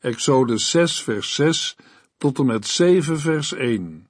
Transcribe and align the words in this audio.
Exodus 0.00 0.70
6 0.70 1.02
vers 1.02 1.34
6 1.34 1.76
tot 2.18 2.38
en 2.38 2.46
met 2.46 2.66
7 2.66 3.20
vers 3.20 3.52
1. 3.52 4.06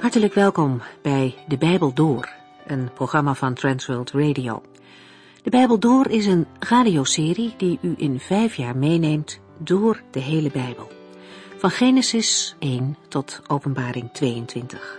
Hartelijk 0.00 0.34
welkom 0.34 0.82
bij 1.02 1.34
De 1.46 1.58
Bijbel 1.58 1.94
Door, 1.94 2.28
een 2.66 2.90
programma 2.94 3.34
van 3.34 3.54
Transworld 3.54 4.10
Radio. 4.10 4.62
De 5.42 5.50
Bijbel 5.50 5.78
Door 5.78 6.08
is 6.08 6.26
een 6.26 6.46
radioserie 6.58 7.54
die 7.56 7.78
u 7.82 7.94
in 7.96 8.20
vijf 8.20 8.54
jaar 8.54 8.76
meeneemt 8.76 9.40
door 9.58 10.02
de 10.10 10.20
hele 10.20 10.50
Bijbel. 10.50 10.90
Van 11.56 11.70
Genesis 11.70 12.56
1 12.58 12.96
tot 13.08 13.42
Openbaring 13.46 14.12
22. 14.12 14.98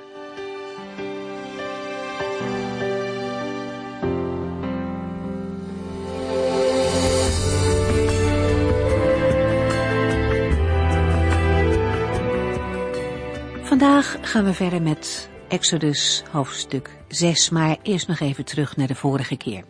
Vandaag 13.61 14.17
gaan 14.21 14.43
we 14.43 14.53
verder 14.53 14.81
met 14.81 15.29
Exodus 15.47 16.23
hoofdstuk 16.31 16.89
6, 17.07 17.49
maar 17.49 17.77
eerst 17.81 18.07
nog 18.07 18.19
even 18.19 18.45
terug 18.45 18.77
naar 18.77 18.87
de 18.87 18.95
vorige 18.95 19.37
keer. 19.37 19.63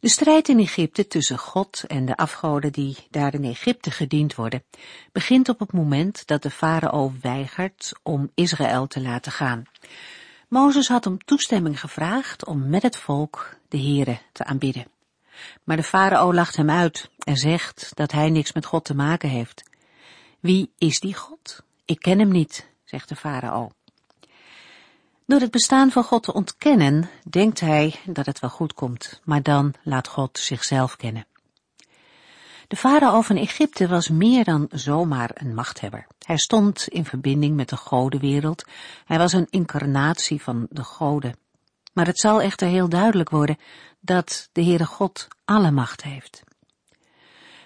De 0.00 0.08
strijd 0.08 0.48
in 0.48 0.58
Egypte 0.58 1.06
tussen 1.06 1.38
God 1.38 1.84
en 1.86 2.04
de 2.04 2.16
afgoden 2.16 2.72
die 2.72 2.96
daar 3.10 3.34
in 3.34 3.44
Egypte 3.44 3.90
gediend 3.90 4.34
worden, 4.34 4.64
begint 5.12 5.48
op 5.48 5.58
het 5.58 5.72
moment 5.72 6.26
dat 6.26 6.42
de 6.42 6.50
farao 6.50 7.12
weigert 7.20 7.92
om 8.02 8.30
Israël 8.34 8.86
te 8.86 9.00
laten 9.00 9.32
gaan. 9.32 9.62
Mozes 10.48 10.88
had 10.88 11.06
om 11.06 11.24
toestemming 11.24 11.80
gevraagd 11.80 12.44
om 12.44 12.68
met 12.68 12.82
het 12.82 12.96
volk 12.96 13.56
de 13.68 13.78
Here 13.78 14.18
te 14.32 14.44
aanbidden. 14.44 14.86
Maar 15.64 15.76
de 15.76 15.82
farao 15.82 16.34
lacht 16.34 16.56
hem 16.56 16.70
uit 16.70 17.10
en 17.18 17.36
zegt 17.36 17.90
dat 17.94 18.12
hij 18.12 18.30
niks 18.30 18.52
met 18.52 18.66
God 18.66 18.84
te 18.84 18.94
maken 18.94 19.28
heeft. 19.28 19.62
Wie 20.40 20.72
is 20.78 21.00
die 21.00 21.14
God? 21.14 21.62
Ik 21.84 21.98
ken 21.98 22.18
hem 22.18 22.30
niet, 22.30 22.70
zegt 22.84 23.08
de 23.08 23.16
farao. 23.16 23.70
Door 25.28 25.40
het 25.40 25.50
bestaan 25.50 25.90
van 25.90 26.04
God 26.04 26.22
te 26.22 26.32
ontkennen, 26.32 27.10
denkt 27.30 27.60
hij 27.60 27.94
dat 28.06 28.26
het 28.26 28.40
wel 28.40 28.50
goed 28.50 28.74
komt, 28.74 29.20
maar 29.24 29.42
dan 29.42 29.74
laat 29.82 30.08
God 30.08 30.38
zichzelf 30.38 30.96
kennen. 30.96 31.26
De 32.68 32.76
farao 32.76 33.20
van 33.20 33.36
Egypte 33.36 33.88
was 33.88 34.08
meer 34.08 34.44
dan 34.44 34.66
zomaar 34.70 35.30
een 35.34 35.54
machthebber. 35.54 36.06
Hij 36.26 36.36
stond 36.36 36.88
in 36.88 37.04
verbinding 37.04 37.56
met 37.56 37.68
de 37.68 37.76
godenwereld. 37.76 38.64
Hij 39.04 39.18
was 39.18 39.32
een 39.32 39.46
incarnatie 39.50 40.42
van 40.42 40.66
de 40.70 40.84
goden. 40.84 41.36
Maar 41.92 42.06
het 42.06 42.18
zal 42.18 42.42
echter 42.42 42.68
heel 42.68 42.88
duidelijk 42.88 43.30
worden 43.30 43.58
dat 44.00 44.48
de 44.52 44.64
Heere 44.64 44.86
God 44.86 45.28
alle 45.44 45.70
macht 45.70 46.02
heeft. 46.02 46.42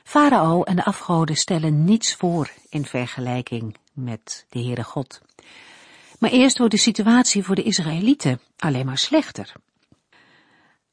Farao 0.04 0.62
en 0.62 0.76
de 0.76 0.84
afgoden 0.84 1.36
stellen 1.36 1.84
niets 1.84 2.14
voor 2.14 2.50
in 2.68 2.84
vergelijking 2.84 3.76
met 3.92 4.46
de 4.48 4.58
Heere 4.58 4.84
God. 4.84 5.20
Maar 6.22 6.30
eerst 6.30 6.58
wordt 6.58 6.72
de 6.72 6.80
situatie 6.80 7.44
voor 7.44 7.54
de 7.54 7.62
Israëlieten 7.62 8.40
alleen 8.58 8.86
maar 8.86 8.98
slechter. 8.98 9.52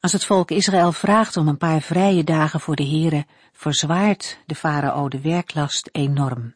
Als 0.00 0.12
het 0.12 0.24
volk 0.24 0.50
Israël 0.50 0.92
vraagt 0.92 1.36
om 1.36 1.48
een 1.48 1.56
paar 1.56 1.80
vrije 1.80 2.24
dagen 2.24 2.60
voor 2.60 2.76
de 2.76 2.84
Heere, 2.84 3.26
verzwaart 3.52 4.38
de 4.46 4.54
farao 4.54 5.08
de 5.08 5.20
werklast 5.20 5.88
enorm. 5.92 6.54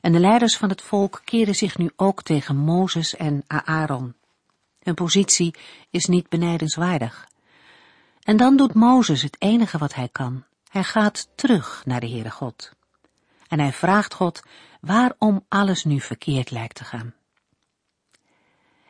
En 0.00 0.12
de 0.12 0.18
leiders 0.18 0.56
van 0.56 0.68
het 0.68 0.82
volk 0.82 1.22
keren 1.24 1.54
zich 1.54 1.78
nu 1.78 1.90
ook 1.96 2.22
tegen 2.22 2.56
Mozes 2.56 3.16
en 3.16 3.42
Aaron. 3.46 4.14
Hun 4.78 4.94
positie 4.94 5.54
is 5.90 6.06
niet 6.06 6.28
benijdenswaardig. 6.28 7.28
En 8.22 8.36
dan 8.36 8.56
doet 8.56 8.74
Mozes 8.74 9.22
het 9.22 9.36
enige 9.38 9.78
wat 9.78 9.94
hij 9.94 10.08
kan. 10.08 10.44
Hij 10.68 10.84
gaat 10.84 11.28
terug 11.34 11.82
naar 11.84 12.00
de 12.00 12.08
Heere 12.08 12.30
God. 12.30 12.72
En 13.48 13.60
hij 13.60 13.72
vraagt 13.72 14.14
God 14.14 14.42
waarom 14.80 15.44
alles 15.48 15.84
nu 15.84 16.00
verkeerd 16.00 16.50
lijkt 16.50 16.74
te 16.74 16.84
gaan. 16.84 17.14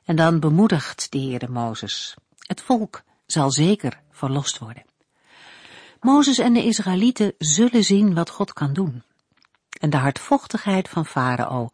En 0.05 0.17
dan 0.17 0.41
bemoedigt 0.41 1.13
de 1.13 1.19
Heere 1.19 1.49
Mozes. 1.49 2.15
Het 2.39 2.61
volk 2.61 3.03
zal 3.27 3.51
zeker 3.51 4.01
verlost 4.11 4.59
worden. 4.59 4.85
Mozes 6.01 6.39
en 6.39 6.53
de 6.53 6.65
Israëlieten 6.65 7.35
zullen 7.39 7.85
zien 7.85 8.15
wat 8.15 8.31
God 8.31 8.53
kan 8.53 8.73
doen. 8.73 9.03
En 9.81 9.91
de 9.91 9.97
hardvochtigheid 9.97 10.89
van 10.89 11.07
Farao 11.07 11.71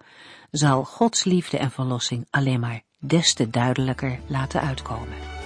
zal 0.51 0.85
Gods 0.85 1.25
liefde 1.25 1.59
en 1.59 1.71
verlossing 1.71 2.27
alleen 2.31 2.61
maar 2.61 2.83
des 2.99 3.35
te 3.35 3.51
duidelijker 3.51 4.21
laten 4.27 4.61
uitkomen. 4.61 5.38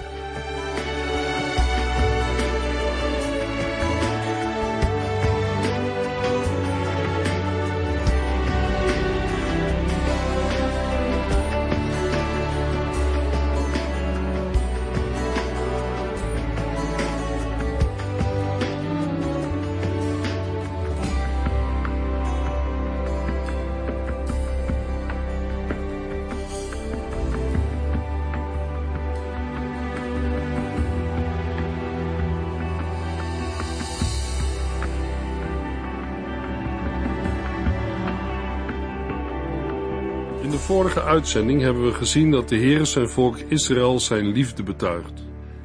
Vorige 40.73 41.03
uitzending 41.03 41.61
hebben 41.61 41.85
we 41.85 41.95
gezien 41.95 42.31
dat 42.31 42.49
de 42.49 42.57
Heer 42.57 42.87
zijn 42.87 43.09
volk 43.09 43.39
Israël 43.39 44.01
zijn 44.01 44.33
liefde 44.33 44.63
betuigt. 44.63 45.23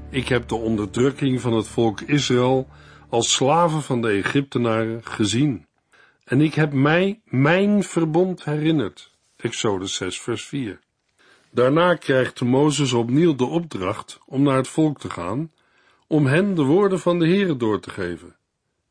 Ik 0.10 0.28
heb 0.28 0.48
de 0.48 0.56
onderdrukking 0.56 1.42
van 1.42 1.54
het 1.54 1.68
volk 1.68 2.02
Israël 2.02 2.68
als 3.10 3.34
slaven 3.34 3.82
van 3.82 4.02
de 4.02 4.10
Egyptenaren 4.10 5.06
gezien. 5.06 5.66
En 6.24 6.42
ik 6.42 6.54
heb 6.54 6.74
mij 6.74 7.22
mijn 7.26 7.84
verbond 7.84 8.44
herinnerd. 8.44 9.14
Exodus 9.36 9.96
6 9.96 10.22
vers 10.22 10.46
4. 10.46 10.80
Daarna 11.52 11.96
krijgt 11.96 12.42
Mozes 12.42 12.94
opnieuw 12.94 13.36
de 13.36 13.46
opdracht 13.46 14.20
om 14.26 14.44
naar 14.44 14.58
het 14.58 14.68
volk 14.68 15.00
te 15.00 15.10
gaan, 15.10 15.52
om 16.08 16.26
hen 16.26 16.56
de 16.56 16.64
woorden 16.64 17.00
van 17.00 17.20
de 17.20 17.28
Heere 17.28 17.58
door 17.58 17.80
te 17.80 17.90
geven. 17.90 18.36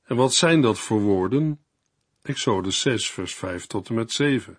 En 0.05 0.17
wat 0.17 0.35
zijn 0.35 0.61
dat 0.61 0.79
voor 0.79 1.01
woorden? 1.01 1.61
Exodus 2.23 2.81
6 2.81 3.11
vers 3.11 3.35
5 3.35 3.67
tot 3.67 3.89
en 3.89 3.95
met 3.95 4.13
7. 4.13 4.59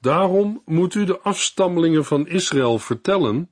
Daarom 0.00 0.62
moet 0.64 0.94
u 0.94 1.04
de 1.04 1.20
afstammelingen 1.20 2.04
van 2.04 2.26
Israël 2.26 2.78
vertellen 2.78 3.50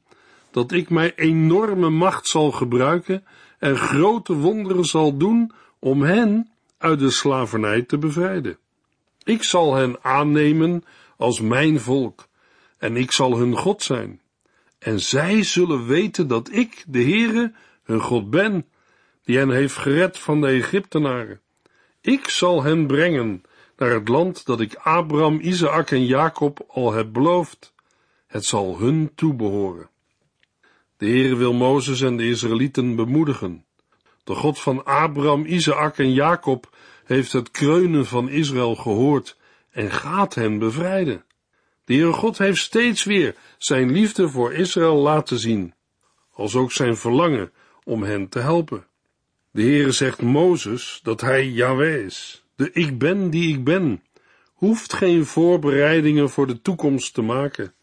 dat 0.51 0.73
ik 0.73 0.91
mijn 0.91 1.13
enorme 1.17 1.91
macht 1.91 2.27
zal 2.27 2.51
gebruiken 2.51 3.25
en 3.59 3.77
grote 3.77 4.35
wonderen 4.35 4.85
zal 4.85 5.17
doen 5.17 5.53
om 5.79 6.03
hen 6.03 6.51
uit 6.79 6.99
de 6.99 7.11
slavernij 7.11 7.83
te 7.83 7.99
bevrijden. 7.99 8.59
Ik 9.25 9.43
zal 9.43 9.75
hen 9.75 10.05
aannemen 10.05 10.85
als 11.17 11.41
mijn 11.41 11.81
volk 11.81 12.29
en 12.79 12.97
ik 12.97 13.13
zal 13.13 13.39
hun 13.39 13.57
God 13.57 13.83
zijn. 13.83 14.21
En 14.79 15.01
zij 15.01 15.43
zullen 15.43 15.87
weten 15.87 16.29
dat 16.29 16.53
ik, 16.53 16.85
de 16.87 17.03
Heere, 17.03 17.53
hun 17.83 18.01
God 18.01 18.31
ben, 18.31 18.67
die 19.25 19.39
hen 19.39 19.51
heeft 19.51 19.77
gered 19.77 20.19
van 20.19 20.41
de 20.41 20.47
Egyptenaren. 20.47 21.41
Ik 22.01 22.29
zal 22.29 22.63
hen 22.63 22.87
brengen 22.87 23.43
naar 23.77 23.91
het 23.91 24.09
land 24.09 24.47
dat 24.47 24.61
ik 24.61 24.75
Abraham, 24.75 25.39
Isaac 25.41 25.91
en 25.91 26.07
Jacob 26.07 26.65
al 26.69 26.93
heb 26.93 27.13
beloofd. 27.13 27.73
Het 28.27 28.45
zal 28.45 28.79
hun 28.79 29.13
toebehoren. 29.15 29.89
De 30.97 31.07
Heere 31.07 31.37
wil 31.37 31.53
Mozes 31.53 32.01
en 32.01 32.17
de 32.17 32.29
Israëlieten 32.29 32.97
bemoedigen. 32.97 33.65
De 34.25 34.35
God 34.35 34.61
van 34.61 34.85
Abraham, 34.85 35.45
Isaac 35.45 35.99
en 35.99 36.13
Jacob 36.13 36.77
heeft 37.05 37.33
het 37.33 37.51
kreunen 37.51 38.07
van 38.07 38.29
Israël 38.29 38.75
gehoord 38.75 39.37
en 39.71 39.91
gaat 39.91 40.35
hen 40.35 40.59
bevrijden. 40.59 41.25
De 41.85 41.95
Heere 41.95 42.13
God 42.13 42.39
heeft 42.39 42.61
steeds 42.61 43.05
weer 43.05 43.35
zijn 43.59 43.91
liefde 43.91 44.29
voor 44.29 44.53
Israël 44.53 44.97
laten 44.97 45.39
zien, 45.39 45.75
als 46.33 46.55
ook 46.55 46.73
zijn 46.73 46.97
verlangen 46.97 47.53
om 47.85 48.03
hen 48.03 48.29
te 48.29 48.39
helpen. 48.39 48.87
De 49.51 49.63
Heere 49.63 49.93
zegt 49.93 50.23
Mozes 50.23 51.01
dat 51.03 51.21
hij 51.21 51.49
Yahweh 51.49 52.05
is 52.05 52.44
de 52.57 52.71
ik 52.73 52.99
ben 52.99 53.31
die 53.31 53.55
ik 53.55 53.65
ben, 53.65 54.03
hoeft 54.53 54.93
geen 54.93 55.27
voorbereidingen 55.27 56.31
voor 56.31 56.47
de 56.47 56.63
toekomst 56.63 57.15
te 57.15 57.23
maken. 57.23 57.75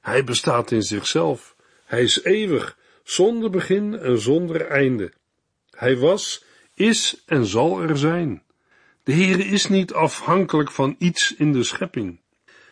Hij 0.00 0.24
bestaat 0.24 0.70
in 0.70 0.82
zichzelf. 0.82 1.56
Hij 1.84 2.02
is 2.02 2.22
eeuwig, 2.24 2.78
zonder 3.04 3.50
begin 3.50 3.98
en 3.98 4.20
zonder 4.20 4.66
einde. 4.66 5.12
Hij 5.70 5.96
was, 5.96 6.44
is 6.74 7.22
en 7.26 7.46
zal 7.46 7.82
er 7.82 7.98
zijn. 7.98 8.42
De 9.02 9.12
Heere 9.12 9.44
is 9.44 9.68
niet 9.68 9.92
afhankelijk 9.92 10.70
van 10.70 10.96
iets 10.98 11.34
in 11.34 11.52
de 11.52 11.62
schepping. 11.62 12.20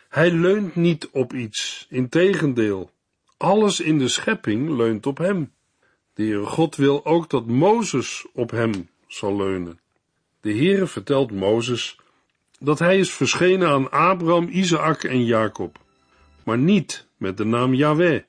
Hij 0.09 0.31
leunt 0.31 0.75
niet 0.75 1.09
op 1.11 1.33
iets, 1.33 1.85
integendeel. 1.89 2.91
Alles 3.37 3.79
in 3.79 3.97
de 3.97 4.07
schepping 4.07 4.69
leunt 4.69 5.05
op 5.05 5.17
hem. 5.17 5.53
De 6.13 6.23
Heere 6.23 6.45
God 6.45 6.75
wil 6.75 7.05
ook 7.05 7.29
dat 7.29 7.45
Mozes 7.45 8.27
op 8.33 8.51
hem 8.51 8.89
zal 9.07 9.35
leunen. 9.35 9.79
De 10.41 10.53
Heere 10.53 10.87
vertelt 10.87 11.31
Mozes 11.31 11.99
dat 12.59 12.79
hij 12.79 12.99
is 12.99 13.11
verschenen 13.11 13.67
aan 13.67 13.91
Abraham, 13.91 14.47
Isaac 14.47 15.03
en 15.03 15.25
Jacob, 15.25 15.79
maar 16.43 16.57
niet 16.57 17.07
met 17.17 17.37
de 17.37 17.45
naam 17.45 17.73
Yahweh. 17.73 18.21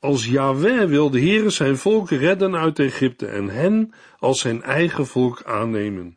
Als 0.00 0.26
Yahweh 0.26 0.88
wil 0.88 1.10
de 1.10 1.20
Heere 1.20 1.50
zijn 1.50 1.76
volk 1.76 2.10
redden 2.10 2.56
uit 2.56 2.78
Egypte 2.78 3.26
en 3.26 3.48
hen 3.48 3.92
als 4.18 4.40
zijn 4.40 4.62
eigen 4.62 5.06
volk 5.06 5.42
aannemen. 5.42 6.16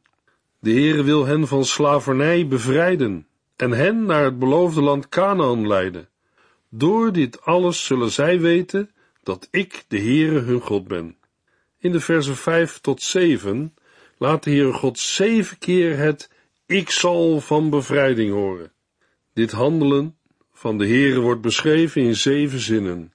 De 0.59 0.71
Heere 0.71 1.03
wil 1.03 1.25
hen 1.25 1.47
van 1.47 1.65
slavernij 1.65 2.47
bevrijden 2.47 3.27
en 3.55 3.71
hen 3.71 4.05
naar 4.05 4.23
het 4.23 4.39
beloofde 4.39 4.81
land 4.81 5.09
Canaan 5.09 5.67
leiden. 5.67 6.09
Door 6.69 7.11
dit 7.11 7.41
alles 7.41 7.85
zullen 7.85 8.11
zij 8.11 8.39
weten 8.39 8.91
dat 9.23 9.47
ik 9.51 9.85
de 9.87 9.99
Heere 9.99 10.39
hun 10.39 10.61
God 10.61 10.87
ben. 10.87 11.17
In 11.79 11.91
de 11.91 11.99
versen 11.99 12.35
5 12.35 12.79
tot 12.79 13.01
7 13.01 13.73
laat 14.17 14.43
de 14.43 14.49
Heere 14.49 14.73
God 14.73 14.99
zeven 14.99 15.57
keer 15.57 15.97
het 15.97 16.29
ik 16.65 16.89
zal 16.89 17.41
van 17.41 17.69
bevrijding 17.69 18.31
horen. 18.31 18.71
Dit 19.33 19.51
handelen 19.51 20.17
van 20.53 20.77
de 20.77 20.87
Heere 20.87 21.19
wordt 21.19 21.41
beschreven 21.41 22.01
in 22.01 22.15
zeven 22.15 22.59
zinnen, 22.59 23.13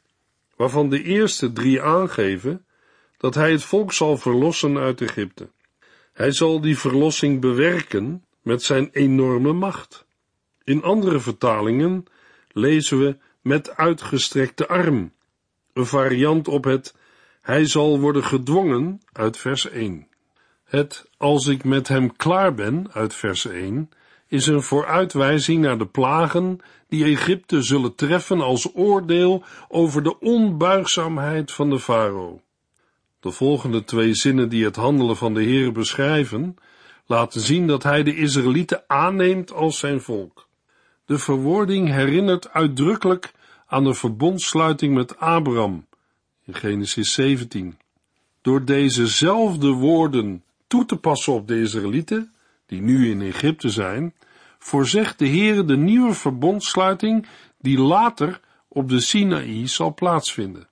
waarvan 0.57 0.89
de 0.89 1.03
eerste 1.03 1.53
drie 1.53 1.83
aangeven 1.83 2.65
dat 3.17 3.35
hij 3.35 3.53
het 3.53 3.63
volk 3.63 3.93
zal 3.93 4.17
verlossen 4.17 4.79
uit 4.79 5.01
Egypte. 5.01 5.51
Hij 6.13 6.31
zal 6.31 6.61
die 6.61 6.79
verlossing 6.79 7.41
bewerken 7.41 8.25
met 8.43 8.63
zijn 8.63 8.89
enorme 8.93 9.53
macht. 9.53 10.07
In 10.65 10.83
andere 10.83 11.21
vertalingen 11.21 12.05
lezen 12.53 12.99
we 12.99 13.17
met 13.41 13.77
uitgestrekte 13.77 14.69
arm, 14.69 15.13
een 15.73 15.87
variant 15.87 16.49
op 16.49 16.65
het 16.65 16.95
hij 17.41 17.65
zal 17.67 18.01
worden 18.01 18.25
gedwongen 18.25 19.01
uit 19.13 19.37
vers 19.37 19.69
1. 19.69 20.10
Het 20.71 21.09
als 21.17 21.47
ik 21.47 21.65
met 21.65 21.89
hem 21.89 22.17
klaar 22.17 22.55
ben 22.55 22.87
uit 22.93 23.15
vers 23.15 23.47
1 23.47 23.91
is 24.29 24.47
een 24.47 24.63
vooruitwijzing 24.63 25.63
naar 25.63 25.79
de 25.79 25.87
plagen 25.87 26.59
die 26.89 27.05
Egypte 27.05 27.63
zullen 27.63 27.95
treffen 27.95 28.41
als 28.41 28.75
oordeel 28.75 29.45
over 29.69 30.03
de 30.03 30.19
onbuigzaamheid 30.19 31.53
van 31.53 31.71
de 31.71 31.79
farao. 31.79 32.41
De 33.21 33.31
volgende 33.31 33.85
twee 33.85 34.15
zinnen 34.15 34.49
die 34.49 34.65
het 34.65 34.77
handelen 34.77 35.17
van 35.17 35.35
de 35.35 35.43
Heer 35.43 35.73
beschrijven, 35.73 36.57
laten 37.07 37.41
zien 37.41 37.67
dat 37.67 37.83
hij 37.83 38.03
de 38.03 38.17
Israëlieten 38.17 38.83
aanneemt 38.87 39.53
als 39.53 39.79
zijn 39.79 40.01
volk. 40.01 40.49
De 41.07 41.19
verwoording 41.19 41.89
herinnert 41.89 42.53
uitdrukkelijk 42.53 43.33
aan 43.67 43.85
de 43.85 43.95
verbondsluiting 43.95 44.95
met 44.95 45.19
Abraham 45.19 45.87
in 46.45 46.55
Genesis 46.55 47.13
17. 47.13 47.79
Door 48.43 48.65
dezezelfde 48.65 49.69
woorden 49.69 50.45
toe 50.71 50.85
te 50.85 50.97
passen 50.97 51.33
op 51.33 51.49
de 51.49 51.61
Israëlieten, 51.61 52.33
die 52.67 52.83
nu 52.83 53.11
in 53.11 53.21
Egypte 53.23 53.71
zijn, 53.71 54.15
voorzegt 54.59 55.19
de 55.19 55.27
Heer 55.27 55.67
de 55.67 55.77
nieuwe 55.77 56.15
verbondsluiting 56.15 57.27
die 57.59 57.79
later 57.79 58.41
op 58.69 58.89
de 58.89 59.01
Sinaï 59.01 59.67
zal 59.67 59.95
plaatsvinden. 59.95 60.69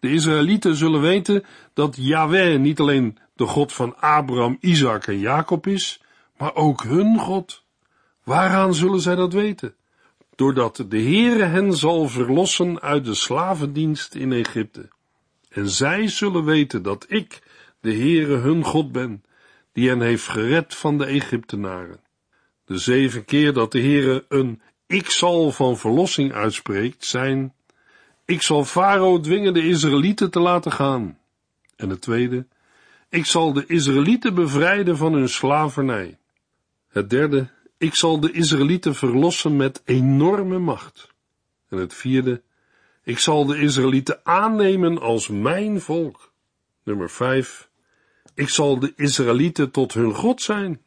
De 0.00 0.10
Israëlieten 0.12 0.76
zullen 0.76 1.00
weten 1.00 1.44
dat 1.74 1.96
Yahweh 1.96 2.58
niet 2.58 2.80
alleen 2.80 3.18
de 3.36 3.46
God 3.46 3.72
van 3.72 3.96
Abraham, 4.00 4.56
Isaac 4.60 5.06
en 5.06 5.18
Jacob 5.18 5.66
is, 5.66 6.02
maar 6.38 6.54
ook 6.54 6.82
hun 6.82 7.18
God. 7.18 7.64
Waaraan 8.24 8.74
zullen 8.74 9.00
zij 9.00 9.14
dat 9.14 9.32
weten? 9.32 9.74
Doordat 10.34 10.84
de 10.88 11.00
Heere 11.02 11.44
hen 11.44 11.76
zal 11.76 12.08
verlossen 12.08 12.80
uit 12.80 13.04
de 13.04 13.14
slavendienst 13.14 14.14
in 14.14 14.32
Egypte. 14.32 14.88
En 15.48 15.68
zij 15.68 16.08
zullen 16.08 16.44
weten 16.44 16.82
dat 16.82 17.04
ik, 17.08 17.42
de 17.80 17.94
Heere 17.94 18.36
hun 18.36 18.64
God 18.64 18.92
ben, 18.92 19.22
die 19.78 19.88
hen 19.88 20.00
heeft 20.00 20.28
gered 20.28 20.74
van 20.74 20.98
de 20.98 21.04
Egyptenaren. 21.04 22.00
De 22.64 22.78
zeven 22.78 23.24
keer 23.24 23.52
dat 23.52 23.72
de 23.72 23.80
Heere 23.80 24.24
een 24.28 24.60
ik 24.86 25.10
zal 25.10 25.52
van 25.52 25.78
verlossing 25.78 26.32
uitspreekt, 26.32 27.04
zijn 27.04 27.54
ik 28.24 28.42
zal 28.42 28.64
Farao 28.64 29.20
dwingen 29.20 29.54
de 29.54 29.68
Israëlieten 29.68 30.30
te 30.30 30.40
laten 30.40 30.72
gaan. 30.72 31.18
En 31.76 31.90
het 31.90 32.00
tweede, 32.00 32.46
ik 33.08 33.26
zal 33.26 33.52
de 33.52 33.64
Israëlieten 33.66 34.34
bevrijden 34.34 34.96
van 34.96 35.12
hun 35.12 35.28
slavernij. 35.28 36.18
Het 36.88 37.10
derde, 37.10 37.48
ik 37.76 37.94
zal 37.94 38.20
de 38.20 38.32
Israëlieten 38.32 38.94
verlossen 38.94 39.56
met 39.56 39.82
enorme 39.84 40.58
macht. 40.58 41.08
En 41.68 41.78
het 41.78 41.94
vierde, 41.94 42.42
ik 43.02 43.18
zal 43.18 43.46
de 43.46 43.60
Israëlieten 43.60 44.20
aannemen 44.22 45.00
als 45.00 45.28
mijn 45.28 45.80
volk. 45.80 46.32
Nummer 46.82 47.10
vijf, 47.10 47.67
ik 48.38 48.48
zal 48.48 48.78
de 48.78 48.92
Israëlieten 48.96 49.70
tot 49.70 49.94
hun 49.94 50.14
God 50.14 50.42
zijn. 50.42 50.82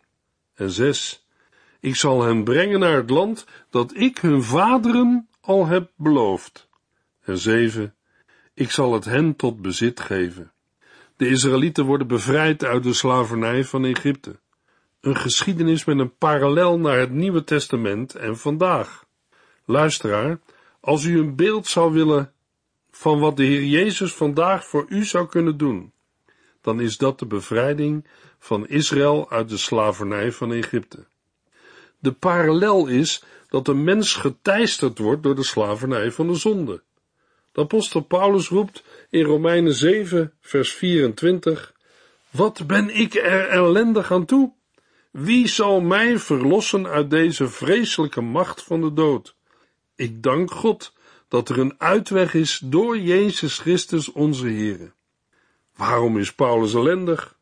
En 0.53 0.71
zes, 0.71 1.25
ik 1.79 1.95
zal 1.95 2.21
hen 2.23 2.43
brengen 2.43 2.79
naar 2.79 2.95
het 2.95 3.09
land 3.09 3.45
dat 3.69 3.95
ik 3.95 4.17
hun 4.17 4.43
vaderen 4.43 5.27
al 5.41 5.65
heb 5.65 5.91
beloofd. 5.95 6.67
En 7.21 7.37
zeven, 7.37 7.95
ik 8.53 8.71
zal 8.71 8.93
het 8.93 9.05
hen 9.05 9.35
tot 9.35 9.61
bezit 9.61 9.99
geven. 9.99 10.51
De 11.15 11.27
Israëlieten 11.27 11.85
worden 11.85 12.07
bevrijd 12.07 12.63
uit 12.63 12.83
de 12.83 12.93
slavernij 12.93 13.63
van 13.63 13.85
Egypte. 13.85 14.39
Een 15.01 15.17
geschiedenis 15.17 15.85
met 15.85 15.99
een 15.99 16.17
parallel 16.17 16.79
naar 16.79 16.97
het 16.97 17.11
Nieuwe 17.11 17.43
Testament 17.43 18.15
en 18.15 18.37
vandaag. 18.37 19.05
Luisteraar, 19.65 20.39
als 20.79 21.03
u 21.03 21.19
een 21.19 21.35
beeld 21.35 21.67
zou 21.67 21.93
willen 21.93 22.33
van 22.91 23.19
wat 23.19 23.37
de 23.37 23.43
Heer 23.43 23.63
Jezus 23.63 24.13
vandaag 24.13 24.65
voor 24.65 24.85
u 24.89 25.05
zou 25.05 25.27
kunnen 25.27 25.57
doen, 25.57 25.93
dan 26.61 26.79
is 26.79 26.97
dat 26.97 27.19
de 27.19 27.25
bevrijding 27.25 28.05
van 28.39 28.67
Israël 28.67 29.29
uit 29.29 29.49
de 29.49 29.57
slavernij 29.57 30.31
van 30.31 30.53
Egypte. 30.53 31.05
De 31.99 32.11
parallel 32.11 32.87
is 32.87 33.23
dat 33.49 33.65
de 33.65 33.73
mens 33.73 34.13
geteisterd 34.13 34.97
wordt 34.97 35.23
door 35.23 35.35
de 35.35 35.43
slavernij 35.43 36.11
van 36.11 36.27
de 36.27 36.35
zonde. 36.35 36.81
De 37.51 37.61
apostel 37.61 38.01
Paulus 38.01 38.47
roept 38.47 38.83
in 39.09 39.23
Romeinen 39.23 39.73
7, 39.73 40.33
vers 40.41 40.73
24, 40.73 41.73
Wat 42.29 42.67
ben 42.67 42.95
ik 42.95 43.15
er 43.15 43.47
ellendig 43.47 44.11
aan 44.11 44.25
toe? 44.25 44.53
Wie 45.11 45.47
zal 45.47 45.81
mij 45.81 46.17
verlossen 46.17 46.87
uit 46.87 47.09
deze 47.09 47.47
vreselijke 47.47 48.21
macht 48.21 48.63
van 48.63 48.81
de 48.81 48.93
dood? 48.93 49.35
Ik 49.95 50.23
dank 50.23 50.51
God 50.51 50.93
dat 51.27 51.49
er 51.49 51.59
een 51.59 51.75
uitweg 51.77 52.33
is 52.33 52.61
door 52.63 52.99
Jezus 52.99 53.59
Christus 53.59 54.11
onze 54.11 54.47
Heer. 54.47 54.93
Waarom 55.81 56.17
is 56.17 56.33
Paulus 56.33 56.73
ellendig? 56.73 57.37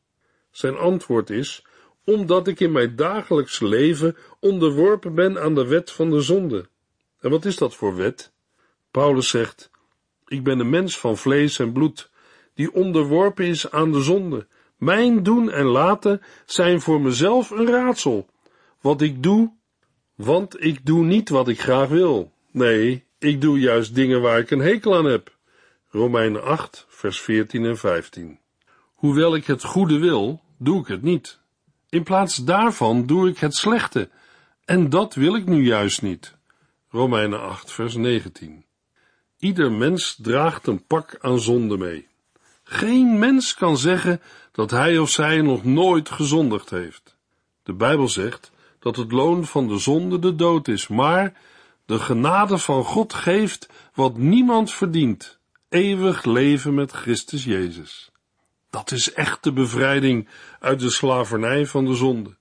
Zijn 0.51 0.77
antwoord 0.77 1.29
is, 1.29 1.65
omdat 2.03 2.48
ik 2.48 2.60
in 2.60 2.72
mijn 2.72 2.96
dagelijks 2.96 3.60
leven 3.60 4.15
onderworpen 4.39 5.15
ben 5.15 5.41
aan 5.41 5.55
de 5.55 5.65
wet 5.67 5.91
van 5.91 6.10
de 6.10 6.22
zonde. 6.22 6.69
En 7.19 7.29
wat 7.29 7.46
is 7.46 7.58
dat 7.58 7.75
voor 7.75 7.96
wet? 7.96 8.31
Paulus 8.91 9.29
zegt, 9.29 9.72
ik 10.27 10.43
ben 10.43 10.60
een 10.60 10.69
mens 10.69 11.00
van 11.00 11.17
vlees 11.17 11.60
en 11.60 11.72
bloed, 11.72 12.10
die 12.53 12.74
onderworpen 12.74 13.46
is 13.46 13.72
aan 13.72 13.91
de 13.91 14.01
zonde. 14.01 14.48
Mijn 14.77 15.24
doen 15.24 15.51
en 15.51 15.65
laten 15.65 16.22
zijn 16.46 16.81
voor 16.81 17.01
mezelf 17.01 17.50
een 17.50 17.67
raadsel. 17.67 18.27
Wat 18.81 19.01
ik 19.01 19.24
doe, 19.24 19.53
want 20.15 20.63
ik 20.63 20.86
doe 20.86 21.03
niet 21.05 21.29
wat 21.29 21.48
ik 21.48 21.62
graag 21.62 21.88
wil. 21.88 22.31
Nee, 22.51 23.05
ik 23.17 23.41
doe 23.41 23.60
juist 23.60 23.96
dingen 23.96 24.22
waar 24.22 24.39
ik 24.39 24.51
een 24.51 24.60
hekel 24.60 24.96
aan 24.96 25.05
heb. 25.05 25.38
Romeinen 25.91 26.43
8, 26.43 26.86
vers 26.88 27.22
14 27.22 27.65
en 27.65 27.77
15. 27.77 28.39
Hoewel 28.93 29.36
ik 29.36 29.46
het 29.46 29.63
goede 29.63 29.98
wil, 29.98 30.41
doe 30.58 30.81
ik 30.81 30.88
het 30.88 31.01
niet. 31.01 31.39
In 31.89 32.03
plaats 32.03 32.36
daarvan 32.36 33.05
doe 33.05 33.29
ik 33.29 33.38
het 33.38 33.55
slechte, 33.55 34.10
en 34.65 34.89
dat 34.89 35.13
wil 35.13 35.36
ik 35.36 35.46
nu 35.46 35.63
juist 35.63 36.01
niet. 36.01 36.36
Romeinen 36.89 37.41
8, 37.41 37.72
vers 37.72 37.96
19. 37.96 38.65
Ieder 39.38 39.72
mens 39.72 40.17
draagt 40.22 40.67
een 40.67 40.86
pak 40.86 41.17
aan 41.19 41.39
zonde 41.39 41.77
mee. 41.77 42.08
Geen 42.63 43.19
mens 43.19 43.53
kan 43.53 43.77
zeggen 43.77 44.22
dat 44.51 44.72
hij 44.72 44.98
of 44.98 45.10
zij 45.10 45.41
nog 45.41 45.63
nooit 45.63 46.10
gezondigd 46.10 46.69
heeft. 46.69 47.15
De 47.63 47.74
Bijbel 47.74 48.08
zegt 48.08 48.51
dat 48.79 48.96
het 48.96 49.12
loon 49.12 49.46
van 49.46 49.67
de 49.67 49.77
zonde 49.77 50.19
de 50.19 50.36
dood 50.36 50.67
is, 50.67 50.88
maar 50.88 51.34
de 51.86 52.00
genade 52.00 52.58
van 52.58 52.84
God 52.84 53.13
geeft 53.13 53.69
wat 53.93 54.17
niemand 54.17 54.72
verdient: 54.74 55.38
eeuwig 55.69 56.25
leven 56.25 56.73
met 56.73 56.91
Christus 56.91 57.43
Jezus. 57.43 58.11
Dat 58.69 58.91
is 58.91 59.13
echte 59.13 59.51
bevrijding 59.51 60.27
uit 60.59 60.79
de 60.79 60.89
slavernij 60.89 61.65
van 61.65 61.85
de 61.85 61.95
zonde. 61.95 62.35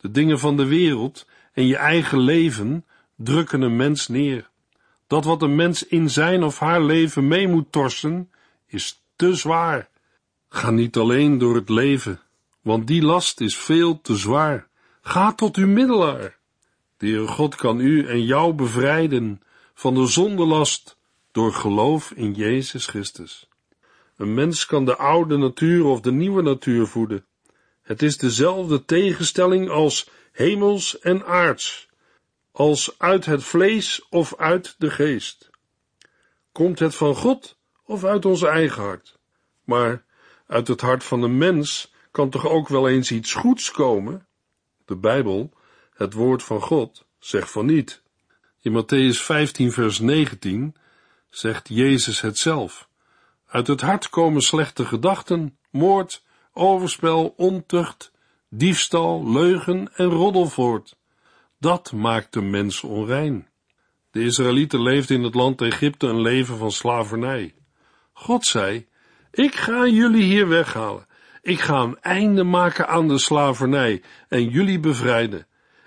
De 0.00 0.10
dingen 0.10 0.38
van 0.38 0.56
de 0.56 0.66
wereld 0.66 1.26
en 1.52 1.66
je 1.66 1.76
eigen 1.76 2.18
leven 2.18 2.84
drukken 3.16 3.62
een 3.62 3.76
mens 3.76 4.08
neer. 4.08 4.48
Dat 5.06 5.24
wat 5.24 5.42
een 5.42 5.54
mens 5.54 5.86
in 5.86 6.10
zijn 6.10 6.42
of 6.42 6.58
haar 6.58 6.82
leven 6.82 7.28
mee 7.28 7.48
moet 7.48 7.72
torsen, 7.72 8.30
is 8.66 9.02
te 9.16 9.34
zwaar. 9.34 9.88
Ga 10.48 10.70
niet 10.70 10.96
alleen 10.96 11.38
door 11.38 11.54
het 11.54 11.68
leven, 11.68 12.20
want 12.60 12.86
die 12.86 13.02
last 13.02 13.40
is 13.40 13.56
veel 13.56 14.00
te 14.00 14.16
zwaar. 14.16 14.68
Ga 15.02 15.32
tot 15.32 15.56
uw 15.56 15.66
middelaar. 15.66 16.36
De 16.96 17.06
Heere 17.06 17.26
God 17.26 17.54
kan 17.54 17.80
u 17.80 18.06
en 18.06 18.24
jou 18.24 18.52
bevrijden 18.52 19.42
van 19.74 19.94
de 19.94 20.06
zondelast 20.06 20.96
door 21.34 21.52
geloof 21.52 22.10
in 22.10 22.32
Jezus 22.32 22.86
Christus. 22.86 23.48
Een 24.16 24.34
mens 24.34 24.66
kan 24.66 24.84
de 24.84 24.96
oude 24.96 25.36
natuur 25.36 25.84
of 25.84 26.00
de 26.00 26.12
nieuwe 26.12 26.42
natuur 26.42 26.86
voeden. 26.86 27.26
Het 27.82 28.02
is 28.02 28.18
dezelfde 28.18 28.84
tegenstelling 28.84 29.68
als 29.68 30.10
hemels 30.32 30.98
en 30.98 31.26
aards, 31.26 31.88
als 32.52 32.98
uit 32.98 33.24
het 33.24 33.44
vlees 33.44 34.06
of 34.10 34.36
uit 34.36 34.74
de 34.78 34.90
geest. 34.90 35.50
Komt 36.52 36.78
het 36.78 36.94
van 36.94 37.14
God 37.14 37.58
of 37.84 38.04
uit 38.04 38.24
ons 38.24 38.42
eigen 38.42 38.82
hart? 38.82 39.18
Maar 39.64 40.04
uit 40.46 40.68
het 40.68 40.80
hart 40.80 41.04
van 41.04 41.22
een 41.22 41.38
mens 41.38 41.92
kan 42.10 42.30
toch 42.30 42.46
ook 42.46 42.68
wel 42.68 42.88
eens 42.88 43.10
iets 43.10 43.32
goeds 43.32 43.70
komen? 43.70 44.26
De 44.84 44.96
Bijbel, 44.96 45.52
het 45.94 46.12
woord 46.12 46.42
van 46.42 46.60
God, 46.60 47.06
zegt 47.18 47.50
van 47.50 47.66
niet. 47.66 48.02
In 48.60 48.82
Matthäus 48.82 49.18
15 49.20 49.72
vers 49.72 49.98
19 49.98 50.74
zegt 51.36 51.68
Jezus 51.68 52.20
het 52.20 52.38
zelf. 52.38 52.88
Uit 53.46 53.66
het 53.66 53.80
hart 53.80 54.08
komen 54.08 54.42
slechte 54.42 54.84
gedachten, 54.84 55.58
moord, 55.70 56.24
overspel, 56.52 57.34
ontucht, 57.36 58.12
diefstal, 58.48 59.30
leugen 59.32 59.94
en 59.94 60.06
roddel 60.06 60.46
voort. 60.46 60.96
Dat 61.58 61.92
maakt 61.92 62.32
de 62.32 62.42
mens 62.42 62.82
onrein. 62.82 63.48
De 64.10 64.22
Israëlieten 64.22 64.82
leefden 64.82 65.16
in 65.16 65.22
het 65.22 65.34
land 65.34 65.60
Egypte 65.60 66.06
een 66.06 66.20
leven 66.20 66.56
van 66.56 66.70
slavernij. 66.70 67.54
God 68.12 68.46
zei, 68.46 68.86
ik 69.30 69.54
ga 69.54 69.86
jullie 69.86 70.22
hier 70.22 70.48
weghalen. 70.48 71.06
Ik 71.42 71.60
ga 71.60 71.80
een 71.80 72.00
einde 72.00 72.44
maken 72.44 72.88
aan 72.88 73.08
de 73.08 73.18
slavernij 73.18 74.02
en 74.28 74.48
jullie 74.48 74.80
bevrijden. 74.80 75.46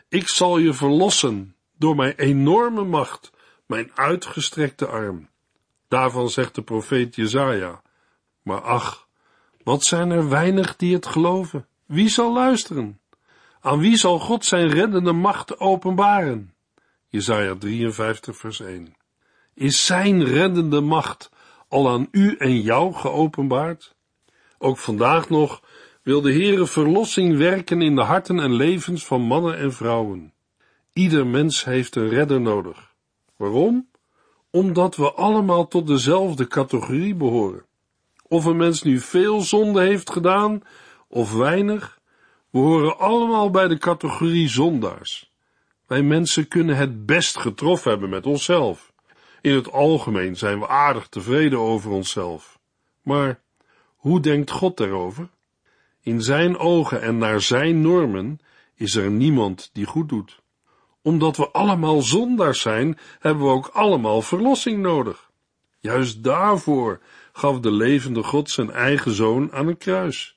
Ik 0.09 0.27
zal 0.27 0.57
je 0.57 0.73
verlossen 0.73 1.55
door 1.77 1.95
mijn 1.95 2.13
enorme 2.15 2.83
macht, 2.83 3.31
mijn 3.65 3.91
uitgestrekte 3.95 4.87
arm. 4.87 5.29
Daarvan 5.87 6.29
zegt 6.29 6.55
de 6.55 6.61
profeet 6.61 7.15
Jezaja. 7.15 7.81
Maar 8.41 8.61
ach, 8.61 9.07
wat 9.63 9.83
zijn 9.83 10.11
er 10.11 10.29
weinig 10.29 10.75
die 10.75 10.93
het 10.93 11.05
geloven? 11.05 11.67
Wie 11.85 12.09
zal 12.09 12.33
luisteren? 12.33 12.99
Aan 13.61 13.79
wie 13.79 13.97
zal 13.97 14.19
God 14.19 14.45
zijn 14.45 14.69
reddende 14.69 15.11
macht 15.11 15.59
openbaren? 15.59 16.53
Jezaja 17.07 17.55
53 17.55 18.37
vers 18.37 18.59
1. 18.59 18.95
Is 19.53 19.85
zijn 19.85 20.23
reddende 20.23 20.81
macht 20.81 21.31
al 21.67 21.89
aan 21.89 22.07
u 22.11 22.35
en 22.37 22.61
jou 22.61 22.93
geopenbaard? 22.93 23.95
Ook 24.57 24.77
vandaag 24.77 25.29
nog 25.29 25.61
wil 26.03 26.21
de 26.21 26.31
Heere 26.31 26.67
verlossing 26.67 27.37
werken 27.37 27.81
in 27.81 27.95
de 27.95 28.01
harten 28.01 28.39
en 28.39 28.53
levens 28.53 29.05
van 29.05 29.21
mannen 29.21 29.57
en 29.57 29.73
vrouwen. 29.73 30.33
Ieder 30.93 31.27
mens 31.27 31.65
heeft 31.65 31.95
een 31.95 32.09
redder 32.09 32.41
nodig. 32.41 32.93
Waarom? 33.35 33.89
Omdat 34.57 34.95
we 34.95 35.13
allemaal 35.13 35.67
tot 35.67 35.87
dezelfde 35.87 36.47
categorie 36.47 37.15
behoren. 37.15 37.65
Of 38.27 38.45
een 38.45 38.57
mens 38.57 38.81
nu 38.83 38.99
veel 38.99 39.41
zonde 39.41 39.81
heeft 39.81 40.09
gedaan 40.11 40.61
of 41.07 41.33
weinig, 41.33 41.99
we 42.49 42.59
horen 42.59 42.99
allemaal 42.99 43.49
bij 43.49 43.67
de 43.67 43.77
categorie 43.77 44.49
zondaars. 44.49 45.31
Wij 45.87 46.01
mensen 46.01 46.47
kunnen 46.47 46.75
het 46.75 47.05
best 47.05 47.37
getroffen 47.37 47.91
hebben 47.91 48.09
met 48.09 48.25
onszelf. 48.25 48.93
In 49.41 49.53
het 49.53 49.71
algemeen 49.71 50.35
zijn 50.35 50.59
we 50.59 50.67
aardig 50.67 51.07
tevreden 51.07 51.59
over 51.59 51.91
onszelf. 51.91 52.59
Maar 53.01 53.39
hoe 53.95 54.19
denkt 54.19 54.51
God 54.51 54.77
daarover? 54.77 55.29
In 56.01 56.21
zijn 56.21 56.57
ogen 56.57 57.01
en 57.01 57.17
naar 57.17 57.41
zijn 57.41 57.81
normen 57.81 58.39
is 58.75 58.95
er 58.95 59.11
niemand 59.11 59.69
die 59.73 59.85
goed 59.85 60.09
doet. 60.09 60.41
Omdat 61.07 61.37
we 61.37 61.49
allemaal 61.49 62.01
zondaars 62.01 62.61
zijn, 62.61 62.97
hebben 63.19 63.43
we 63.43 63.49
ook 63.49 63.67
allemaal 63.67 64.21
verlossing 64.21 64.81
nodig. 64.81 65.29
Juist 65.79 66.23
daarvoor 66.23 66.99
gaf 67.33 67.59
de 67.59 67.71
levende 67.71 68.23
God 68.23 68.49
zijn 68.49 68.71
eigen 68.71 69.11
zoon 69.11 69.51
aan 69.51 69.67
een 69.67 69.77
kruis. 69.77 70.35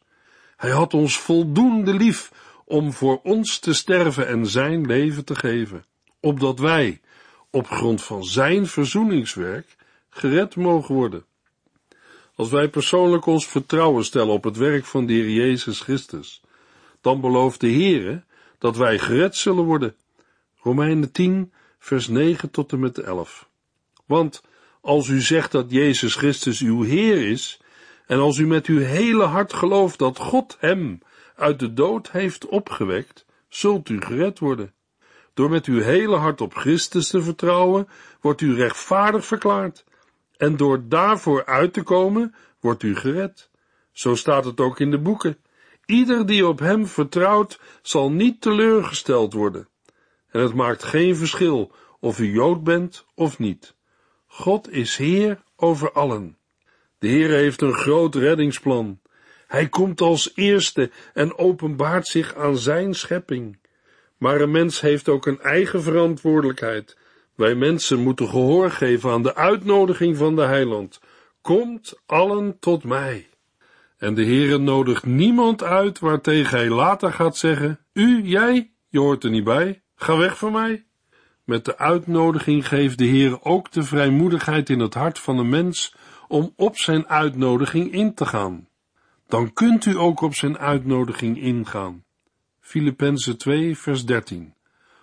Hij 0.57 0.71
had 0.71 0.95
ons 0.95 1.19
voldoende 1.19 1.95
lief 1.95 2.33
om 2.65 2.93
voor 2.93 3.21
ons 3.23 3.59
te 3.59 3.75
sterven 3.75 4.27
en 4.27 4.47
zijn 4.47 4.87
leven 4.87 5.25
te 5.25 5.35
geven, 5.35 5.85
opdat 6.21 6.59
wij, 6.59 7.00
op 7.50 7.67
grond 7.67 8.03
van 8.03 8.25
zijn 8.25 8.67
verzoeningswerk, 8.67 9.77
gered 10.11 10.57
mogen 10.57 10.95
worden. 10.95 11.25
Als 12.35 12.50
wij 12.50 12.69
persoonlijk 12.69 13.27
ons 13.27 13.47
vertrouwen 13.47 14.05
stellen 14.05 14.33
op 14.33 14.45
het 14.45 14.57
werk 14.57 14.85
van 14.85 15.07
de 15.07 15.12
Heer 15.12 15.31
Jezus 15.31 15.81
Christus, 15.81 16.41
dan 17.00 17.21
belooft 17.21 17.61
de 17.61 17.73
Heere 17.73 18.23
dat 18.59 18.77
wij 18.77 18.99
gered 18.99 19.37
zullen 19.37 19.65
worden. 19.65 19.95
Romeinen 20.62 21.12
10, 21.12 21.52
vers 21.79 22.09
9 22.09 22.50
tot 22.50 22.73
en 22.73 22.81
met 22.81 22.99
11. 22.99 23.49
Want 24.07 24.43
als 24.81 25.09
u 25.09 25.21
zegt 25.21 25.52
dat 25.52 25.71
Jezus 25.71 26.14
Christus 26.14 26.61
uw 26.61 26.83
Heer 26.83 27.29
is, 27.29 27.61
en 28.07 28.19
als 28.19 28.38
u 28.38 28.47
met 28.47 28.67
uw 28.67 28.79
hele 28.79 29.25
hart 29.25 29.52
gelooft 29.52 29.99
dat 29.99 30.19
God 30.19 30.57
hem 30.61 31.00
uit 31.37 31.59
de 31.59 31.73
dood 31.73 32.11
heeft 32.11 32.47
opgewekt, 32.47 33.26
zult 33.49 33.88
u 33.88 34.00
gered 34.00 34.38
worden. 34.38 34.73
Door 35.35 35.50
met 35.50 35.67
uw 35.67 35.81
hele 35.81 36.17
hart 36.17 36.40
op 36.40 36.55
Christus 36.55 37.09
te 37.09 37.23
vertrouwen, 37.23 37.88
wordt 38.21 38.40
u 38.40 38.55
rechtvaardig 38.55 39.26
verklaard. 39.26 39.85
En 40.37 40.57
door 40.57 40.88
daarvoor 40.88 41.47
uit 41.47 41.73
te 41.73 41.83
komen, 41.83 42.35
wordt 42.61 42.83
u 42.83 42.97
gered. 42.97 43.50
Zo 43.93 44.14
staat 44.14 44.45
het 44.45 44.61
ook 44.61 44.81
in 44.81 44.90
de 44.90 44.99
boeken. 44.99 45.38
Ieder 45.87 46.26
die 46.26 46.47
op 46.47 46.59
hem 46.59 46.87
vertrouwt, 46.87 47.61
zal 47.83 48.11
niet 48.11 48.40
teleurgesteld 48.40 49.33
worden. 49.33 49.69
En 50.30 50.40
het 50.40 50.54
maakt 50.54 50.82
geen 50.82 51.16
verschil 51.16 51.72
of 52.00 52.18
u 52.18 52.32
Jood 52.32 52.64
bent 52.64 53.06
of 53.14 53.38
niet. 53.38 53.75
God 54.26 54.70
is 54.70 54.96
Heer 54.96 55.42
over 55.56 55.92
allen. 55.92 56.37
De 56.99 57.08
Heer 57.08 57.30
heeft 57.30 57.62
een 57.62 57.72
groot 57.72 58.14
reddingsplan. 58.14 59.00
Hij 59.46 59.68
komt 59.68 60.00
als 60.00 60.32
eerste 60.34 60.90
en 61.14 61.38
openbaart 61.38 62.06
zich 62.06 62.34
aan 62.34 62.56
zijn 62.56 62.94
schepping. 62.94 63.58
Maar 64.16 64.40
een 64.40 64.50
mens 64.50 64.80
heeft 64.80 65.08
ook 65.08 65.26
een 65.26 65.40
eigen 65.40 65.82
verantwoordelijkheid. 65.82 66.96
Wij 67.34 67.54
mensen 67.54 67.99
moeten 67.99 68.28
gehoor 68.28 68.70
geven 68.70 69.10
aan 69.10 69.22
de 69.22 69.34
uitnodiging 69.34 70.16
van 70.16 70.37
de 70.37 70.42
heiland. 70.42 71.00
Komt 71.40 72.00
allen 72.06 72.58
tot 72.58 72.84
mij. 72.84 73.28
En 73.99 74.14
de 74.14 74.25
Heere 74.25 74.58
nodigt 74.58 75.04
niemand 75.04 75.62
uit 75.62 75.99
waartegen 75.99 76.58
hij 76.58 76.68
later 76.68 77.12
gaat 77.12 77.37
zeggen, 77.37 77.78
u, 77.92 78.22
jij, 78.22 78.72
je 78.88 78.99
hoort 78.99 79.25
er 79.25 79.30
niet 79.30 79.44
bij, 79.44 79.82
ga 80.02 80.16
weg 80.16 80.38
van 80.38 80.52
mij. 80.52 80.85
Met 81.45 81.64
de 81.64 81.78
uitnodiging 81.78 82.69
geeft 82.69 82.99
de 82.99 83.04
Heer 83.04 83.42
ook 83.42 83.73
de 83.73 83.83
vrijmoedigheid 83.83 84.71
in 84.71 84.80
het 84.80 84.95
hart 84.95 85.19
van 85.19 85.37
de 85.37 85.45
mens 85.45 85.95
om 86.28 86.52
op 86.57 86.78
zijn 86.78 87.09
uitnodiging 87.09 87.92
in 87.92 88.14
te 88.14 88.26
gaan. 88.26 88.69
Dan 89.26 89.52
kunt 89.52 89.87
u 89.87 89.99
ook 89.99 90.21
op 90.21 90.35
zijn 90.35 90.59
uitnodiging 90.59 91.40
ingaan. 91.40 92.04
Filippenzen 92.61 93.38
2, 93.38 93.78
vers 93.78 94.04
13. 94.04 94.54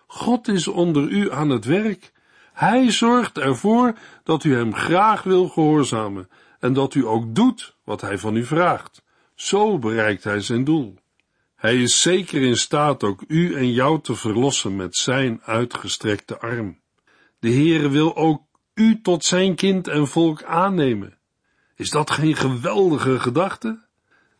God 0.07 0.47
is 0.47 0.67
onder 0.67 1.09
u 1.09 1.31
aan 1.31 1.49
het 1.49 1.65
werk. 1.65 2.11
Hij 2.53 2.91
zorgt 2.91 3.37
ervoor 3.37 3.93
dat 4.23 4.43
u 4.43 4.55
hem 4.55 4.75
graag 4.75 5.23
wil 5.23 5.47
gehoorzamen 5.47 6.29
en 6.59 6.73
dat 6.73 6.93
u 6.93 7.05
ook 7.05 7.35
doet 7.35 7.75
wat 7.83 8.01
hij 8.01 8.17
van 8.17 8.35
u 8.35 8.45
vraagt. 8.45 9.03
Zo 9.35 9.79
bereikt 9.79 10.23
hij 10.23 10.39
zijn 10.39 10.63
doel. 10.63 10.95
Hij 11.57 11.81
is 11.81 12.01
zeker 12.01 12.41
in 12.41 12.57
staat 12.57 13.03
ook 13.03 13.23
u 13.27 13.55
en 13.55 13.71
jou 13.71 14.01
te 14.01 14.15
verlossen 14.15 14.75
met 14.75 14.95
zijn 14.95 15.41
uitgestrekte 15.43 16.39
arm. 16.39 16.79
De 17.39 17.49
Heere 17.49 17.89
wil 17.89 18.15
ook 18.15 18.41
u 18.73 19.01
tot 19.01 19.25
zijn 19.25 19.55
kind 19.55 19.87
en 19.87 20.07
volk 20.07 20.43
aannemen. 20.43 21.17
Is 21.75 21.89
dat 21.89 22.11
geen 22.11 22.35
geweldige 22.35 23.19
gedachte? 23.19 23.85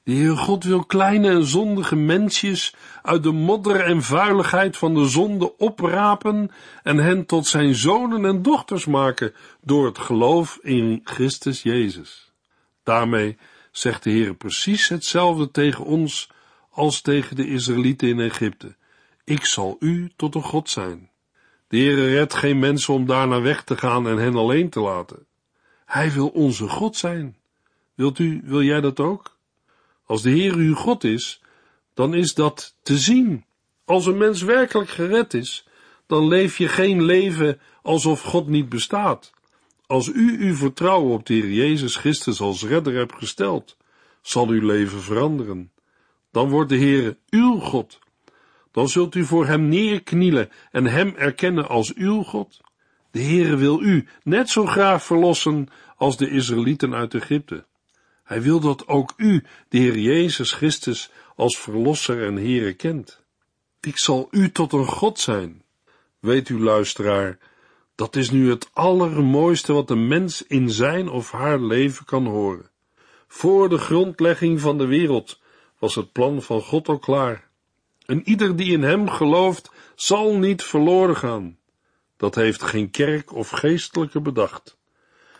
De 0.04 0.12
Heer 0.12 0.38
God 0.38 0.64
wil 0.64 0.86
kleine 0.86 1.30
en 1.30 1.44
zondige 1.44 1.96
mensjes 1.96 2.76
uit 3.02 3.24
de 3.24 3.32
modder 3.32 3.82
en 3.82 4.02
vuiligheid 4.02 4.78
van 4.78 4.94
de 4.94 5.08
zonde 5.08 5.58
oprapen 5.58 6.52
en 6.84 6.98
hen 6.98 7.26
tot 7.26 7.48
zijn 7.48 7.76
zonen 7.76 8.26
en 8.26 8.42
dochters 8.42 8.86
maken 8.86 9.34
door 9.62 9.86
het 9.86 9.98
geloof 9.98 10.60
in 10.62 11.02
Christus 11.04 11.62
Jezus. 11.62 12.32
Daarmee 12.84 13.38
zegt 13.72 14.04
de 14.04 14.10
Heer 14.10 14.36
precies 14.36 14.88
hetzelfde 14.88 15.52
tegen 15.52 15.86
ons 15.86 16.30
als 16.78 17.02
tegen 17.02 17.36
de 17.36 17.48
Israëlieten 17.48 18.08
in 18.08 18.20
Egypte. 18.20 18.76
Ik 19.24 19.46
zal 19.46 19.76
u 19.80 20.12
tot 20.16 20.36
een 20.36 20.44
God 20.44 20.70
zijn. 20.70 21.10
De 21.68 21.78
Heer 21.78 21.96
redt 21.96 22.34
geen 22.34 22.60
mensen 22.60 22.94
om 22.94 23.06
daarna 23.06 23.42
weg 23.42 23.64
te 23.64 23.78
gaan 23.78 24.08
en 24.08 24.18
hen 24.18 24.36
alleen 24.36 24.70
te 24.70 24.80
laten. 24.80 25.26
Hij 25.86 26.12
wil 26.12 26.28
onze 26.28 26.68
God 26.68 26.96
zijn. 26.96 27.38
Wilt 27.96 28.20
u, 28.20 28.42
wil 28.44 28.62
jij 28.62 28.82
dat 28.82 29.00
ook? 29.00 29.38
Als 30.06 30.22
de 30.22 30.30
Heer 30.30 30.56
uw 30.56 30.76
God 30.76 31.04
is, 31.04 31.42
dan 31.94 32.14
is 32.14 32.34
dat 32.34 32.76
te 32.82 32.98
zien. 32.98 33.46
Als 33.86 34.06
een 34.06 34.18
mens 34.18 34.42
werkelijk 34.42 34.90
gered 34.90 35.34
is, 35.34 35.68
dan 36.08 36.28
leef 36.28 36.58
je 36.58 36.68
geen 36.68 37.04
leven 37.04 37.60
alsof 37.82 38.22
God 38.22 38.48
niet 38.48 38.70
bestaat. 38.70 39.32
Als 39.88 40.08
u 40.08 40.38
uw 40.40 40.56
vertrouwen 40.56 41.14
op 41.14 41.26
de 41.26 41.34
Heer 41.34 41.52
Jezus 41.52 41.96
Christus 41.96 42.42
als 42.42 42.64
redder 42.64 42.94
hebt 42.94 43.16
gesteld, 43.16 43.78
zal 44.22 44.48
uw 44.48 44.66
leven 44.66 45.02
veranderen. 45.02 45.72
Dan 46.38 46.50
wordt 46.50 46.70
de 46.70 46.76
Heer 46.76 47.18
uw 47.30 47.60
God. 47.60 48.00
Dan 48.72 48.90
zult 48.90 49.16
u 49.16 49.26
voor 49.26 49.46
hem 49.46 49.68
neerknielen 49.68 50.50
en 50.72 50.86
hem 50.86 51.14
erkennen 51.16 51.68
als 51.68 51.94
uw 51.94 52.24
God. 52.24 52.62
De 53.12 53.22
Heere 53.22 53.56
wil 53.56 53.82
u 53.82 54.08
net 54.24 54.50
zo 54.50 54.66
graag 54.66 55.04
verlossen 55.04 55.68
als 55.96 56.18
de 56.18 56.30
Israëlieten 56.30 56.96
uit 56.96 57.14
Egypte. 57.14 57.66
Hij 58.24 58.42
wil 58.42 58.60
dat 58.60 58.88
ook 58.88 59.14
u, 59.18 59.44
de 59.70 59.78
Heer 59.78 59.98
Jezus 59.98 60.52
Christus, 60.52 61.12
als 61.36 61.58
Verlosser 61.58 62.26
en 62.26 62.36
Heere 62.36 62.74
kent. 62.74 63.24
Ik 63.82 63.98
zal 63.98 64.28
u 64.32 64.52
tot 64.52 64.74
een 64.74 64.88
God 64.88 65.20
zijn. 65.20 65.64
Weet 66.20 66.50
u, 66.50 66.60
luisteraar, 66.60 67.38
dat 67.96 68.16
is 68.16 68.30
nu 68.30 68.50
het 68.50 68.70
allermooiste 68.74 69.74
wat 69.74 69.90
een 69.90 70.08
mens 70.08 70.44
in 70.48 70.70
zijn 70.70 71.10
of 71.10 71.32
haar 71.32 71.60
leven 71.60 72.06
kan 72.06 72.26
horen. 72.26 72.70
Voor 73.28 73.70
de 73.70 73.78
grondlegging 73.78 74.62
van 74.62 74.78
de 74.78 74.86
wereld 74.86 75.46
was 75.80 75.96
het 75.96 76.12
plan 76.12 76.42
van 76.42 76.62
God 76.62 76.88
al 76.88 77.00
klaar. 77.00 77.48
En 78.06 78.22
ieder 78.28 78.56
die 78.56 78.72
in 78.72 78.84
hem 78.84 79.10
gelooft, 79.10 79.72
zal 79.96 80.38
niet 80.38 80.64
verloren 80.64 81.16
gaan. 81.16 81.58
Dat 82.18 82.36
heeft 82.36 82.64
geen 82.64 82.92
kerk 82.92 83.34
of 83.34 83.50
geestelijke 83.50 84.22
bedacht. 84.22 84.78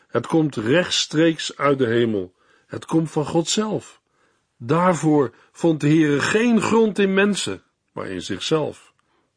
Het 0.08 0.28
komt 0.28 0.56
rechtstreeks 0.56 1.58
uit 1.58 1.78
de 1.78 1.88
hemel. 1.88 2.34
Het 2.68 2.86
komt 2.86 3.12
van 3.12 3.26
God 3.26 3.48
zelf. 3.50 4.02
Daarvoor 4.58 5.34
vond 5.52 5.82
de 5.82 5.88
Heere 5.88 6.20
geen 6.20 6.62
grond 6.62 7.00
in 7.00 7.14
mensen, 7.14 7.64
maar 7.92 8.08
in 8.08 8.22
zichzelf. 8.22 8.94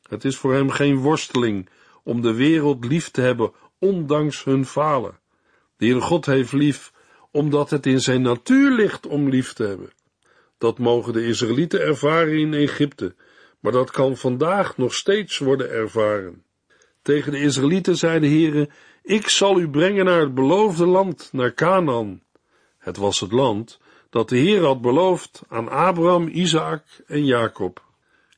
Het 0.09 0.25
is 0.25 0.37
voor 0.37 0.55
hem 0.55 0.71
geen 0.71 0.97
worsteling 0.97 1.69
om 2.03 2.21
de 2.21 2.35
wereld 2.35 2.85
lief 2.85 3.11
te 3.11 3.21
hebben, 3.21 3.53
ondanks 3.79 4.45
hun 4.45 4.67
falen. 4.67 5.19
De 5.77 5.85
Heere 5.85 6.01
God 6.01 6.27
heeft 6.27 6.53
lief, 6.53 6.93
omdat 7.31 7.71
het 7.71 7.87
in 7.87 8.01
zijn 8.01 8.23
natuur 8.23 8.71
ligt 8.71 9.07
om 9.07 9.29
lief 9.29 9.53
te 9.53 9.63
hebben. 9.63 9.93
Dat 10.61 10.79
mogen 10.79 11.13
de 11.13 11.27
Israëlieten 11.27 11.81
ervaren 11.81 12.39
in 12.39 12.55
Egypte, 12.55 13.15
maar 13.61 13.73
dat 13.73 13.91
kan 13.91 14.17
vandaag 14.17 14.77
nog 14.77 14.95
steeds 14.95 15.39
worden 15.39 15.71
ervaren. 15.71 16.45
Tegen 17.03 17.33
de 17.33 17.41
Israëlieten 17.41 17.97
zei 17.97 18.21
de 18.21 18.27
Heere, 18.27 18.69
ik 19.03 19.29
zal 19.29 19.61
u 19.61 19.69
brengen 19.69 20.05
naar 20.05 20.21
het 20.21 20.35
beloofde 20.35 20.87
land, 20.87 21.29
naar 21.33 21.55
Canaan. 21.55 22.23
Het 22.79 22.97
was 22.97 23.21
het 23.21 23.33
land 23.33 23.81
dat 24.11 24.29
de 24.29 24.37
Heer 24.37 24.65
had 24.65 24.81
beloofd 24.81 25.43
aan 25.49 25.69
Abraham, 25.69 26.29
Isaac 26.29 26.85
en 27.07 27.25
Jacob. 27.25 27.85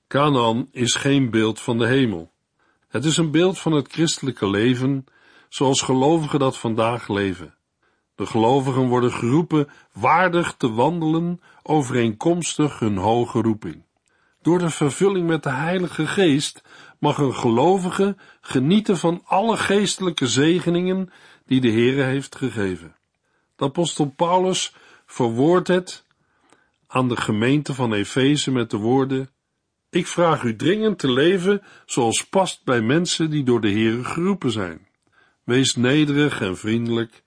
Canaan 0.09 0.69
is 0.73 0.95
geen 0.95 1.31
beeld 1.31 1.61
van 1.61 1.79
de 1.79 1.87
hemel. 1.87 2.33
Het 2.89 3.05
is 3.05 3.17
een 3.17 3.31
beeld 3.31 3.59
van 3.59 3.73
het 3.73 3.93
christelijke 3.93 4.51
leven, 4.51 5.05
zoals 5.49 5.83
gelovigen 5.83 6.39
dat 6.39 6.59
vandaag 6.59 7.09
leven. 7.09 7.55
De 8.23 8.29
gelovigen 8.29 8.89
worden 8.89 9.13
geroepen 9.13 9.69
waardig 9.93 10.55
te 10.57 10.73
wandelen 10.73 11.41
overeenkomstig 11.63 12.79
hun 12.79 12.97
hoge 12.97 13.41
roeping. 13.41 13.83
Door 14.43 14.59
de 14.59 14.71
vervulling 14.71 15.27
met 15.27 15.43
de 15.43 15.51
Heilige 15.51 16.07
Geest 16.07 16.63
mag 16.99 17.19
een 17.19 17.35
gelovige 17.35 18.17
genieten 18.41 18.97
van 18.99 19.23
alle 19.25 19.57
geestelijke 19.57 20.27
zegeningen 20.27 21.11
die 21.47 21.61
de 21.61 21.71
Heere 21.71 22.03
heeft 22.03 22.37
gegeven. 22.37 22.97
De 23.57 23.65
apostel 23.65 24.13
Paulus 24.17 24.75
verwoordt 25.07 25.69
het 25.69 26.05
aan 26.87 27.09
de 27.09 27.17
gemeente 27.17 27.75
van 27.75 27.93
Efeze 27.93 28.51
met 28.51 28.71
de 28.71 28.77
woorden: 28.77 29.31
Ik 29.91 30.07
vraag 30.07 30.43
u 30.43 30.57
dringend 30.57 30.99
te 30.99 31.11
leven 31.11 31.63
zoals 31.87 32.27
past 32.27 32.65
bij 32.65 32.81
mensen 32.81 33.31
die 33.31 33.45
door 33.45 33.61
de 33.61 33.71
Heere 33.71 34.05
geroepen 34.05 34.51
zijn. 34.51 34.87
Wees 35.45 35.77
nederig 35.77 36.41
en 36.41 36.57
vriendelijk. 36.57 37.22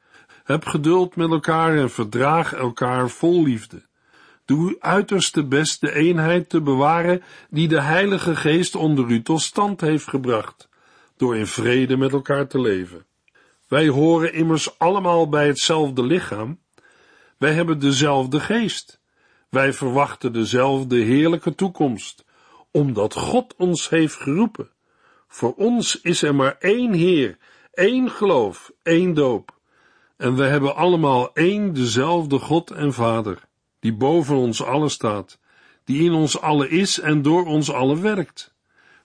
Heb 0.46 0.66
geduld 0.66 1.16
met 1.16 1.30
elkaar 1.30 1.78
en 1.78 1.90
verdraag 1.90 2.54
elkaar 2.54 3.10
vol 3.10 3.44
liefde. 3.44 3.82
Doe 4.46 4.70
uw 4.70 4.76
uiterste 4.80 5.46
best 5.46 5.82
de 5.82 5.94
eenheid 5.94 6.50
te 6.50 6.62
bewaren 6.62 7.24
die 7.50 7.68
de 7.68 7.82
Heilige 7.82 8.36
Geest 8.36 8.76
onder 8.76 9.10
u 9.10 9.22
tot 9.22 9.42
stand 9.42 9.82
heeft 9.82 10.08
gebracht, 10.08 10.70
door 11.18 11.38
in 11.38 11.48
vrede 11.48 11.98
met 11.98 12.12
elkaar 12.12 12.48
te 12.48 12.60
leven. 12.60 13.06
Wij 13.68 13.88
horen 13.88 14.34
immers 14.34 14.80
allemaal 14.80 15.30
bij 15.30 15.48
hetzelfde 15.48 16.04
lichaam. 16.04 16.60
Wij 17.38 17.54
hebben 17.54 17.80
dezelfde 17.80 18.40
geest. 18.40 19.02
Wij 19.50 19.74
verwachten 19.74 20.34
dezelfde 20.34 20.96
heerlijke 20.96 21.56
toekomst, 21.56 22.26
omdat 22.72 23.14
God 23.14 23.56
ons 23.58 23.90
heeft 23.90 24.16
geroepen. 24.16 24.70
Voor 25.28 25.54
ons 25.54 26.02
is 26.02 26.22
er 26.22 26.36
maar 26.36 26.56
één 26.60 26.94
Heer, 26.94 27.38
één 27.74 28.10
geloof, 28.10 28.72
één 28.84 29.14
doop. 29.14 29.55
En 30.18 30.36
we 30.36 30.44
hebben 30.44 30.76
allemaal 30.76 31.34
één 31.34 31.74
dezelfde 31.74 32.40
God 32.40 32.72
en 32.72 32.94
Vader 32.94 33.48
die 33.86 33.94
boven 33.94 34.36
ons 34.36 34.64
allen 34.64 34.90
staat, 34.90 35.40
die 35.84 36.04
in 36.04 36.14
ons 36.14 36.42
allen 36.42 36.70
is 36.70 37.00
en 37.00 37.22
door 37.22 37.46
ons 37.46 37.72
allen 37.72 38.02
werkt. 38.02 38.54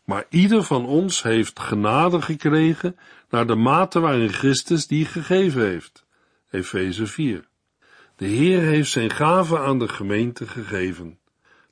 Maar 0.04 0.26
ieder 0.28 0.62
van 0.62 0.86
ons 0.86 1.22
heeft 1.22 1.60
genade 1.60 2.22
gekregen 2.22 2.96
naar 3.30 3.46
de 3.46 3.54
mate 3.54 4.00
waarin 4.00 4.32
Christus 4.32 4.86
die 4.86 5.04
gegeven 5.04 5.62
heeft. 5.62 6.06
Efeze 6.50 7.06
4. 7.06 7.48
De 8.16 8.26
Heer 8.26 8.60
heeft 8.60 8.90
zijn 8.90 9.10
gave 9.10 9.58
aan 9.58 9.78
de 9.78 9.88
gemeente 9.88 10.46
gegeven. 10.46 11.18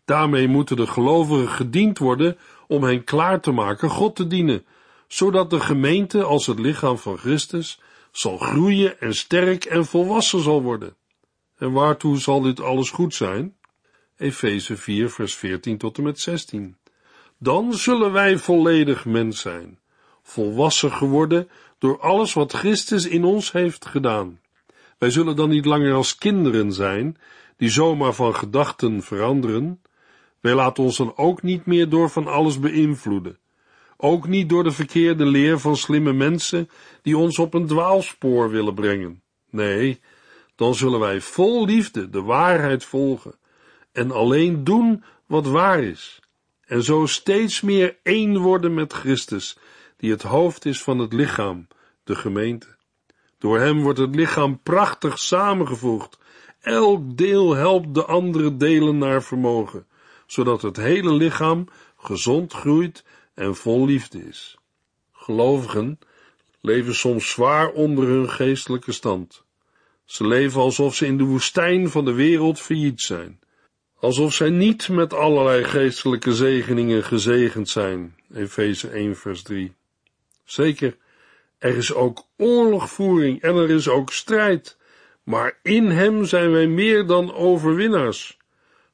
Daarmee 0.05 0.48
moeten 0.48 0.77
de 0.77 0.87
gelovigen 0.87 1.48
gediend 1.48 1.98
worden 1.98 2.37
om 2.66 2.83
hen 2.83 3.05
klaar 3.05 3.40
te 3.40 3.51
maken 3.51 3.90
God 3.90 4.16
te 4.16 4.27
dienen, 4.27 4.64
zodat 5.07 5.51
de 5.51 5.61
gemeente 5.61 6.22
als 6.22 6.46
het 6.46 6.59
lichaam 6.59 6.98
van 6.98 7.18
Christus 7.18 7.81
zal 8.18 8.38
groeien 8.38 9.00
en 9.00 9.14
sterk 9.14 9.64
en 9.64 9.87
volwassen 9.87 10.40
zal 10.40 10.62
worden. 10.62 10.96
En 11.59 11.72
waartoe 11.72 12.18
zal 12.18 12.40
dit 12.40 12.61
alles 12.61 12.90
goed 12.90 13.14
zijn? 13.14 13.57
Efeze 14.16 14.76
4, 14.76 15.11
vers 15.11 15.35
14 15.35 15.78
tot 15.78 15.98
en 15.98 16.02
met 16.02 16.20
16. 16.20 16.76
Dan 17.38 17.74
zullen 17.74 18.12
wij 18.12 18.38
volledig 18.38 19.04
mens 19.04 19.40
zijn, 19.40 19.78
volwassen 20.22 20.92
geworden 20.92 21.48
door 21.78 22.00
alles 22.00 22.33
wat 22.33 22.52
Christus 22.52 23.07
in 23.07 23.24
ons 23.24 23.52
heeft 23.52 23.87
gedaan. 23.87 24.40
Wij 24.98 25.11
zullen 25.11 25.37
dan 25.37 25.48
niet 25.48 25.64
langer 25.64 25.94
als 25.94 26.14
kinderen 26.14 26.72
zijn, 26.72 27.16
die 27.57 27.70
zomaar 27.70 28.12
van 28.12 28.35
gedachten 28.35 29.02
veranderen. 29.02 29.83
Wij 30.40 30.54
laten 30.54 30.85
ons 30.85 30.96
dan 30.96 31.16
ook 31.16 31.42
niet 31.42 31.66
meer 31.66 31.88
door 31.88 32.11
van 32.11 32.26
alles 32.26 32.61
beïnvloeden. 32.61 33.38
Ook 34.00 34.28
niet 34.28 34.48
door 34.48 34.64
de 34.64 34.70
verkeerde 34.70 35.26
leer 35.26 35.58
van 35.58 35.76
slimme 35.76 36.12
mensen 36.12 36.68
die 37.02 37.16
ons 37.16 37.38
op 37.38 37.54
een 37.54 37.66
dwaalspoor 37.66 38.50
willen 38.50 38.74
brengen. 38.74 39.22
Nee, 39.50 40.00
dan 40.54 40.74
zullen 40.74 41.00
wij 41.00 41.20
vol 41.20 41.64
liefde 41.64 42.11
de 42.11 42.22
waarheid 42.22 42.84
volgen 42.84 43.34
en 43.92 44.11
alleen 44.11 44.64
doen 44.64 45.04
wat 45.26 45.46
waar 45.46 45.82
is, 45.82 46.20
en 46.64 46.82
zo 46.82 47.06
steeds 47.06 47.61
meer 47.61 47.98
één 48.02 48.38
worden 48.38 48.74
met 48.74 48.92
Christus, 48.92 49.58
die 49.96 50.11
het 50.11 50.22
hoofd 50.22 50.64
is 50.64 50.82
van 50.82 50.98
het 50.98 51.12
lichaam, 51.12 51.66
de 52.04 52.14
gemeente. 52.14 52.76
Door 53.38 53.58
hem 53.58 53.82
wordt 53.82 53.98
het 53.98 54.14
lichaam 54.14 54.62
prachtig 54.62 55.18
samengevoegd. 55.18 56.18
Elk 56.61 57.16
deel 57.16 57.54
helpt 57.54 57.94
de 57.94 58.04
andere 58.04 58.56
delen 58.56 58.98
naar 58.98 59.22
vermogen, 59.22 59.87
zodat 60.26 60.62
het 60.62 60.76
hele 60.76 61.12
lichaam 61.12 61.68
gezond 61.96 62.52
groeit 62.52 63.04
en 63.38 63.57
vol 63.57 63.87
liefde 63.87 64.24
is. 64.29 64.57
Gelovigen 65.12 65.98
leven 66.61 66.94
soms 66.94 67.31
zwaar 67.31 67.70
onder 67.70 68.07
hun 68.07 68.31
geestelijke 68.31 68.92
stand. 68.92 69.44
Ze 70.05 70.27
leven 70.27 70.61
alsof 70.61 70.94
ze 70.94 71.07
in 71.07 71.18
de 71.18 71.24
woestijn 71.24 71.90
van 71.90 72.05
de 72.05 72.12
wereld 72.12 72.61
failliet 72.61 73.01
zijn. 73.01 73.40
Alsof 74.01 74.35
zij 74.35 74.51
niet 74.51 74.88
met 74.88 75.12
allerlei 75.14 75.64
geestelijke 75.64 76.35
zegeningen 76.35 77.05
gezegend 77.05 77.68
zijn. 77.68 78.16
Efeze 78.35 78.88
1 78.88 79.16
vers 79.16 79.42
3. 79.42 79.72
Zeker, 80.44 80.96
er 81.59 81.77
is 81.77 81.94
ook 81.94 82.27
oorlogvoering 82.37 83.42
en 83.42 83.55
er 83.57 83.70
is 83.70 83.88
ook 83.88 84.12
strijd. 84.12 84.77
Maar 85.22 85.59
in 85.62 85.87
hem 85.87 86.24
zijn 86.24 86.51
wij 86.51 86.66
meer 86.66 87.07
dan 87.07 87.35
overwinnaars. 87.35 88.38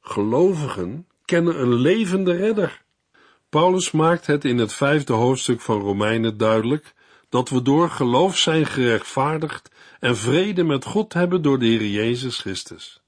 Gelovigen 0.00 1.06
kennen 1.24 1.60
een 1.60 1.74
levende 1.74 2.36
redder. 2.36 2.83
Paulus 3.54 3.90
maakt 3.90 4.26
het 4.26 4.44
in 4.44 4.58
het 4.58 4.72
vijfde 4.72 5.12
hoofdstuk 5.12 5.60
van 5.60 5.80
Romeinen 5.80 6.36
duidelijk 6.36 6.94
dat 7.28 7.48
we 7.48 7.62
door 7.62 7.90
geloof 7.90 8.36
zijn 8.36 8.66
gerechtvaardigd 8.66 9.70
en 10.00 10.16
vrede 10.16 10.64
met 10.64 10.84
God 10.84 11.12
hebben 11.12 11.42
door 11.42 11.58
de 11.58 11.66
Heer 11.66 11.86
Jezus 11.86 12.38
Christus. 12.38 13.02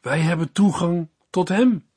Wij 0.00 0.20
hebben 0.20 0.52
toegang 0.52 1.08
tot 1.30 1.48
Hem. 1.48 1.88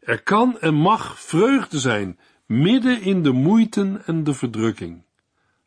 Er 0.00 0.22
kan 0.22 0.58
en 0.60 0.74
mag 0.74 1.20
vreugde 1.20 1.78
zijn, 1.78 2.18
midden 2.46 3.02
in 3.02 3.22
de 3.22 3.32
moeiten 3.32 4.02
en 4.06 4.24
de 4.24 4.34
verdrukking. 4.34 5.04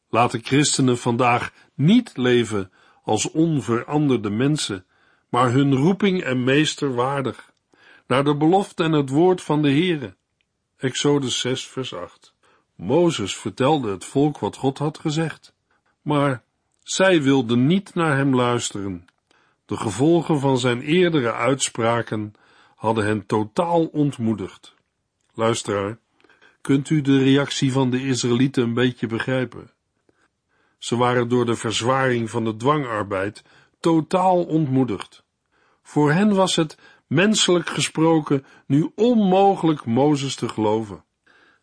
Laten 0.10 0.44
christenen 0.44 0.98
vandaag 0.98 1.54
niet 1.76 2.18
leven 2.18 2.72
als 3.04 3.32
onveranderde 3.32 4.30
mensen, 4.30 4.86
maar 5.30 5.52
hun 5.52 5.76
roeping 5.76 6.24
en 6.24 6.44
meester 6.44 6.96
waardig, 6.96 7.54
naar 8.08 8.24
de 8.24 8.36
belofte 8.36 8.84
en 8.84 8.92
het 8.92 9.10
woord 9.10 9.42
van 9.42 9.62
de 9.62 9.70
Heere. 9.70 10.18
Exodus 10.80 11.40
6 11.40 11.68
vers 11.68 11.94
8. 11.94 12.34
Mozes 12.76 13.36
vertelde 13.36 13.92
het 13.92 14.06
volk 14.06 14.40
wat 14.40 14.56
God 14.56 14.78
had 14.78 14.98
gezegd, 14.98 15.54
maar 16.02 16.44
zij 16.84 17.22
wilden 17.22 17.68
niet 17.68 17.94
naar 17.94 18.18
hem 18.18 18.36
luisteren. 18.36 19.08
De 19.66 19.78
gevolgen 19.78 20.40
van 20.40 20.58
zijn 20.58 20.82
eerdere 20.82 21.34
uitspraken 21.34 22.34
hadden 22.76 23.06
hen 23.06 23.26
totaal 23.26 23.86
ontmoedigd. 23.86 24.74
Luisteraar, 25.34 25.98
Kunt 26.62 26.90
u 26.90 27.02
de 27.02 27.24
reactie 27.24 27.72
van 27.72 27.90
de 27.90 28.06
Israëlieten 28.06 28.64
een 28.64 28.74
beetje 28.74 29.08
begrijpen? 29.08 29.72
Ze 30.78 30.96
waren 30.96 31.30
door 31.30 31.46
de 31.46 31.56
verzwaring 31.56 32.30
van 32.30 32.44
de 32.44 32.56
dwangarbeid 32.56 33.44
totaal 33.80 34.44
ontmoedigd. 34.44 35.24
Voor 35.82 36.12
hen 36.12 36.36
was 36.36 36.56
het, 36.56 36.78
menselijk 37.10 37.70
gesproken, 37.70 38.46
nu 38.66 38.92
onmogelijk 38.96 39.86
Mozes 39.86 40.36
te 40.36 40.50
geloven. 40.50 41.04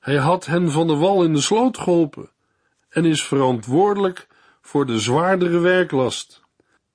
Hij 0.01 0.17
had 0.17 0.47
hen 0.47 0.71
van 0.71 0.87
de 0.87 0.95
wal 0.95 1.25
in 1.25 1.33
de 1.33 1.41
sloot 1.41 1.79
geholpen 1.79 2.31
en 2.89 3.05
is 3.05 3.25
verantwoordelijk 3.25 4.27
voor 4.61 4.87
de 4.87 4.99
zwaardere 4.99 5.59
werklast. 5.59 6.45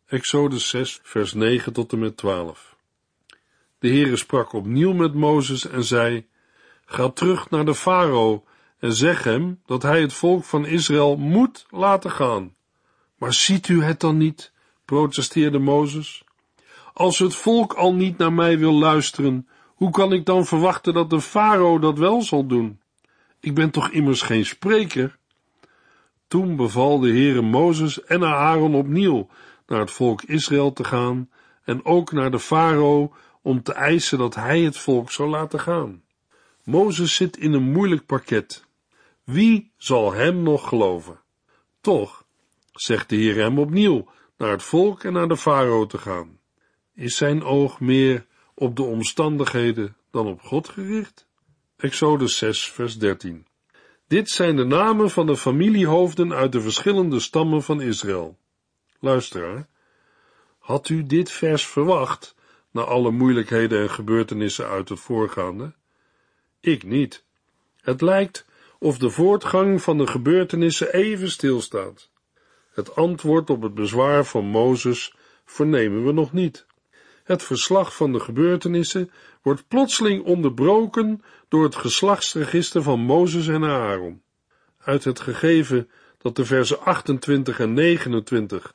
Exodus 0.06 0.70
6, 0.70 1.00
vers 1.04 1.34
9 1.34 1.74
tot 1.74 1.92
en 1.92 2.00
met 2.00 2.18
12. 2.18 2.76
De 3.80 3.88
Heere 3.88 4.16
sprak 4.16 4.54
opnieuw 4.54 4.94
met 4.94 5.14
Mozes 5.14 5.68
en 5.68 5.84
zei, 5.84 6.28
Ga 6.86 7.10
terug 7.10 7.50
naar 7.50 7.66
de 7.66 7.76
farao 7.76 8.44
en 8.80 8.94
zeg 8.94 9.24
hem 9.24 9.62
dat 9.66 9.82
hij 9.82 10.02
het 10.02 10.14
volk 10.14 10.44
van 10.44 10.66
Israël 10.66 11.18
moet 11.18 11.66
laten 11.70 12.12
gaan. 12.12 12.56
Maar 13.18 13.34
ziet 13.34 13.68
u 13.68 13.84
het 13.84 14.00
dan 14.00 14.18
niet? 14.18 14.52
protesteerde 14.86 15.60
Mozes. 15.60 16.24
Als 16.94 17.20
het 17.20 17.36
volk 17.36 17.74
al 17.74 17.94
niet 17.94 18.18
naar 18.18 18.34
mij 18.34 18.58
wil 18.58 18.74
luisteren, 18.74 19.48
hoe 19.68 19.92
kan 19.92 20.14
ik 20.14 20.26
dan 20.26 20.46
verwachten 20.46 20.94
dat 20.94 21.10
de 21.10 21.22
farao 21.22 21.80
dat 21.80 21.98
wel 21.98 22.22
zal 22.22 22.46
doen? 22.46 22.80
Ik 23.40 23.56
ben 23.56 23.70
toch 23.70 23.90
immers 23.90 24.22
geen 24.22 24.46
spreker? 24.46 25.18
Toen 26.28 26.56
beval 26.56 27.00
de 27.00 27.10
Heere 27.10 27.42
Mozes 27.42 28.04
en 28.04 28.24
Aaron 28.24 28.76
opnieuw 28.76 29.28
naar 29.68 29.80
het 29.80 29.92
volk 29.92 30.22
Israël 30.22 30.74
te 30.74 30.84
gaan 30.84 31.30
en 31.64 31.86
ook 31.86 32.12
naar 32.12 32.32
de 32.32 32.40
farao 32.40 33.14
om 33.42 33.64
te 33.64 33.74
eisen 33.74 34.18
dat 34.18 34.36
hij 34.36 34.62
het 34.62 34.78
volk 34.78 35.12
zou 35.12 35.30
laten 35.30 35.60
gaan. 35.60 36.04
Mozes 36.64 37.16
zit 37.16 37.38
in 37.38 37.54
een 37.54 37.72
moeilijk 37.72 38.06
parket. 38.06 38.66
Wie 39.24 39.72
zal 39.78 40.14
hem 40.14 40.44
nog 40.44 40.68
geloven? 40.68 41.20
Toch 41.82 42.26
zegt 42.72 43.10
de 43.10 43.16
Heer 43.16 43.36
hem 43.36 43.60
opnieuw 43.60 44.10
naar 44.38 44.52
het 44.52 44.64
volk 44.64 45.04
en 45.04 45.14
naar 45.14 45.28
de 45.28 45.38
farao 45.38 45.86
te 45.86 45.98
gaan. 45.98 46.40
Is 46.96 47.18
zijn 47.18 47.44
oog 47.44 47.80
meer 47.80 48.26
op 48.54 48.76
de 48.76 48.84
omstandigheden 48.84 49.96
dan 50.12 50.28
op 50.28 50.42
God 50.42 50.70
gericht? 50.70 51.28
Exodus 51.78 52.38
6, 52.38 52.72
vers 52.72 52.98
13. 52.98 53.46
Dit 54.08 54.30
zijn 54.30 54.56
de 54.56 54.66
namen 54.66 55.10
van 55.10 55.26
de 55.26 55.38
familiehoofden 55.38 56.34
uit 56.34 56.52
de 56.52 56.62
verschillende 56.62 57.20
stammen 57.20 57.64
van 57.64 57.82
Israël. 57.82 58.38
Luisteraar, 59.00 59.68
had 60.60 60.90
u 60.90 61.06
dit 61.06 61.32
vers 61.32 61.68
verwacht 61.68 62.36
na 62.72 62.82
alle 62.82 63.12
moeilijkheden 63.12 63.82
en 63.82 63.90
gebeurtenissen 63.90 64.68
uit 64.68 64.90
het 64.90 65.00
voorgaande? 65.00 65.74
Ik 66.60 66.84
niet. 66.84 67.24
Het 67.82 68.02
lijkt 68.02 68.46
of 68.80 68.98
de 68.98 69.10
voortgang 69.10 69.82
van 69.82 69.98
de 69.98 70.08
gebeurtenissen 70.08 70.94
even 70.94 71.32
stilstaat. 71.32 72.10
Het 72.72 72.96
antwoord 72.96 73.50
op 73.50 73.62
het 73.62 73.74
bezwaar 73.74 74.26
van 74.26 74.46
Mozes 74.46 75.16
vernemen 75.46 76.06
we 76.06 76.12
nog 76.12 76.34
niet. 76.34 76.66
Het 77.24 77.44
verslag 77.44 77.96
van 77.96 78.12
de 78.12 78.20
gebeurtenissen 78.20 79.12
wordt 79.42 79.68
plotseling 79.68 80.24
onderbroken 80.24 81.24
door 81.48 81.64
het 81.64 81.76
geslachtsregister 81.76 82.84
van 82.84 83.00
Mozes 83.00 83.48
en 83.48 83.64
Aaron. 83.64 84.22
Uit 84.80 85.04
het 85.04 85.20
gegeven 85.20 85.90
dat 86.18 86.36
de 86.36 86.46
versen 86.46 86.82
28 86.82 87.60
en 87.60 87.74
29 87.74 88.74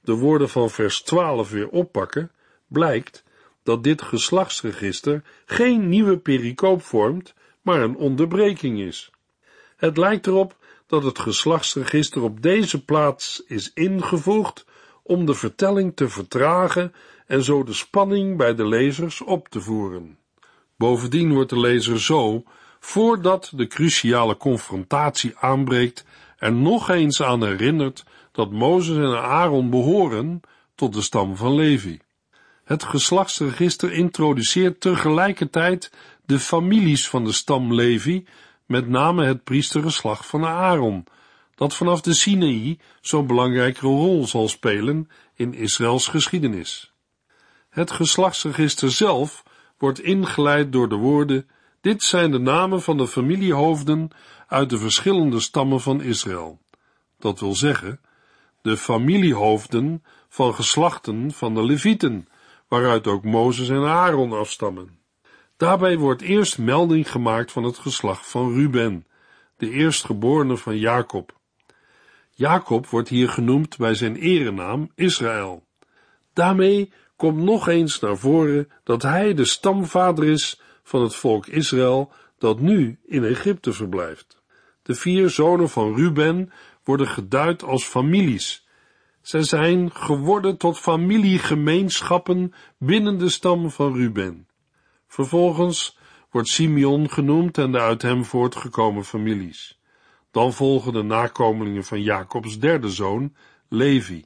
de 0.00 0.12
woorden 0.12 0.48
van 0.48 0.70
vers 0.70 1.02
12 1.02 1.50
weer 1.50 1.68
oppakken, 1.68 2.30
blijkt 2.66 3.24
dat 3.62 3.82
dit 3.82 4.02
geslachtsregister 4.02 5.22
geen 5.44 5.88
nieuwe 5.88 6.18
pericoop 6.18 6.82
vormt, 6.82 7.34
maar 7.62 7.80
een 7.80 7.96
onderbreking 7.96 8.80
is. 8.80 9.10
Het 9.76 9.96
lijkt 9.96 10.26
erop 10.26 10.56
dat 10.86 11.02
het 11.02 11.18
geslachtsregister 11.18 12.22
op 12.22 12.42
deze 12.42 12.84
plaats 12.84 13.42
is 13.46 13.70
ingevoegd 13.74 14.64
om 15.06 15.26
de 15.26 15.34
vertelling 15.34 15.96
te 15.96 16.08
vertragen 16.08 16.92
en 17.26 17.42
zo 17.42 17.62
de 17.62 17.72
spanning 17.72 18.36
bij 18.36 18.54
de 18.54 18.66
lezers 18.66 19.20
op 19.20 19.48
te 19.48 19.60
voeren. 19.60 20.18
Bovendien 20.76 21.32
wordt 21.32 21.50
de 21.50 21.60
lezer 21.60 22.00
zo, 22.00 22.42
voordat 22.80 23.52
de 23.54 23.66
cruciale 23.66 24.36
confrontatie 24.36 25.36
aanbreekt, 25.36 26.04
er 26.38 26.52
nog 26.52 26.88
eens 26.88 27.22
aan 27.22 27.44
herinnerd 27.44 28.04
dat 28.32 28.50
Mozes 28.50 28.96
en 28.96 29.22
Aaron 29.22 29.70
behoren 29.70 30.40
tot 30.74 30.94
de 30.94 31.02
stam 31.02 31.36
van 31.36 31.54
Levi. 31.54 31.98
Het 32.64 32.84
geslachtsregister 32.84 33.92
introduceert 33.92 34.80
tegelijkertijd 34.80 35.92
de 36.26 36.38
families 36.38 37.08
van 37.08 37.24
de 37.24 37.32
stam 37.32 37.74
Levi, 37.74 38.26
met 38.66 38.88
name 38.88 39.24
het 39.24 39.44
priestergeslacht 39.44 40.26
van 40.26 40.44
Aaron, 40.44 41.04
dat 41.54 41.74
vanaf 41.74 42.00
de 42.00 42.14
Sinaï 42.14 42.78
zo'n 43.00 43.26
belangrijke 43.26 43.86
rol 43.86 44.26
zal 44.26 44.48
spelen 44.48 45.08
in 45.34 45.54
Israëls 45.54 46.08
geschiedenis. 46.08 46.92
Het 47.70 47.90
geslachtsregister 47.90 48.90
zelf 48.90 49.42
wordt 49.78 50.00
ingeleid 50.00 50.72
door 50.72 50.88
de 50.88 50.96
woorden: 50.96 51.48
Dit 51.80 52.02
zijn 52.02 52.30
de 52.30 52.38
namen 52.38 52.82
van 52.82 52.96
de 52.96 53.08
familiehoofden 53.08 54.10
uit 54.46 54.70
de 54.70 54.78
verschillende 54.78 55.40
stammen 55.40 55.80
van 55.80 56.02
Israël. 56.02 56.58
Dat 57.18 57.40
wil 57.40 57.54
zeggen, 57.54 58.00
de 58.62 58.76
familiehoofden 58.76 60.04
van 60.28 60.54
geslachten 60.54 61.32
van 61.32 61.54
de 61.54 61.64
Levieten, 61.64 62.28
waaruit 62.68 63.06
ook 63.06 63.24
Mozes 63.24 63.68
en 63.68 63.84
Aaron 63.86 64.32
afstammen. 64.32 64.98
Daarbij 65.56 65.98
wordt 65.98 66.22
eerst 66.22 66.58
melding 66.58 67.10
gemaakt 67.10 67.52
van 67.52 67.64
het 67.64 67.78
geslacht 67.78 68.26
van 68.26 68.54
Ruben, 68.54 69.06
de 69.56 69.70
eerstgeborene 69.70 70.56
van 70.56 70.78
Jacob. 70.78 71.32
Jacob 72.36 72.86
wordt 72.86 73.08
hier 73.08 73.28
genoemd 73.28 73.76
bij 73.76 73.94
zijn 73.94 74.16
erenaam 74.16 74.90
Israël. 74.94 75.66
Daarmee 76.32 76.92
komt 77.16 77.38
nog 77.38 77.68
eens 77.68 78.00
naar 78.00 78.16
voren 78.16 78.68
dat 78.84 79.02
hij 79.02 79.34
de 79.34 79.44
stamvader 79.44 80.24
is 80.24 80.60
van 80.82 81.02
het 81.02 81.14
volk 81.14 81.46
Israël 81.46 82.12
dat 82.38 82.60
nu 82.60 82.98
in 83.06 83.24
Egypte 83.24 83.72
verblijft. 83.72 84.42
De 84.82 84.94
vier 84.94 85.30
zonen 85.30 85.68
van 85.68 85.94
Ruben 85.94 86.52
worden 86.84 87.08
geduid 87.08 87.62
als 87.62 87.84
families. 87.84 88.66
Zij 89.20 89.42
zijn 89.42 89.90
geworden 89.92 90.56
tot 90.56 90.78
familiegemeenschappen 90.78 92.54
binnen 92.78 93.18
de 93.18 93.28
stam 93.28 93.70
van 93.70 93.94
Ruben. 93.94 94.48
Vervolgens 95.06 95.98
wordt 96.30 96.48
Simeon 96.48 97.10
genoemd 97.10 97.58
en 97.58 97.72
de 97.72 97.80
uit 97.80 98.02
hem 98.02 98.24
voortgekomen 98.24 99.04
families. 99.04 99.78
Dan 100.34 100.52
volgen 100.52 100.92
de 100.92 101.02
nakomelingen 101.02 101.84
van 101.84 102.02
Jacobs 102.02 102.58
derde 102.58 102.90
zoon, 102.90 103.34
Levi. 103.68 104.24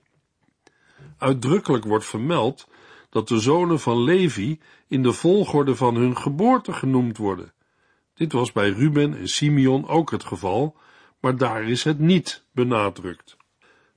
Uitdrukkelijk 1.19 1.85
wordt 1.85 2.05
vermeld 2.05 2.69
dat 3.11 3.29
de 3.29 3.41
zonen 3.41 3.81
van 3.81 4.03
Levi 4.03 4.61
in 4.87 5.03
de 5.03 5.13
volgorde 5.13 5.77
van 5.77 5.95
hun 5.95 6.17
geboorte 6.17 6.73
genoemd 6.73 7.17
worden. 7.17 7.53
Dit 8.15 8.33
was 8.33 8.53
bij 8.53 8.71
Ruben 8.71 9.19
en 9.19 9.29
Simeon 9.29 9.89
ook 9.89 10.11
het 10.11 10.25
geval, 10.25 10.77
maar 11.21 11.37
daar 11.37 11.65
is 11.65 11.85
het 11.85 11.99
niet 11.99 12.45
benadrukt. 12.53 13.37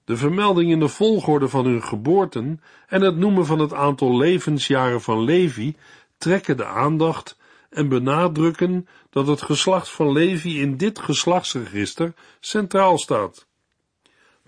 De 0.05 0.17
vermelding 0.17 0.71
in 0.71 0.79
de 0.79 0.87
volgorde 0.87 1.47
van 1.47 1.65
hun 1.65 1.83
geboorten 1.83 2.61
en 2.87 3.01
het 3.01 3.17
noemen 3.17 3.45
van 3.45 3.59
het 3.59 3.73
aantal 3.73 4.17
levensjaren 4.17 5.01
van 5.01 5.23
Levi 5.23 5.75
trekken 6.17 6.57
de 6.57 6.65
aandacht 6.65 7.37
en 7.71 7.89
benadrukken 7.89 8.87
dat 9.09 9.27
het 9.27 9.41
geslacht 9.41 9.89
van 9.89 10.11
Levi 10.11 10.61
in 10.61 10.77
dit 10.77 10.99
geslachtsregister 10.99 12.13
centraal 12.39 12.97
staat. 12.97 13.47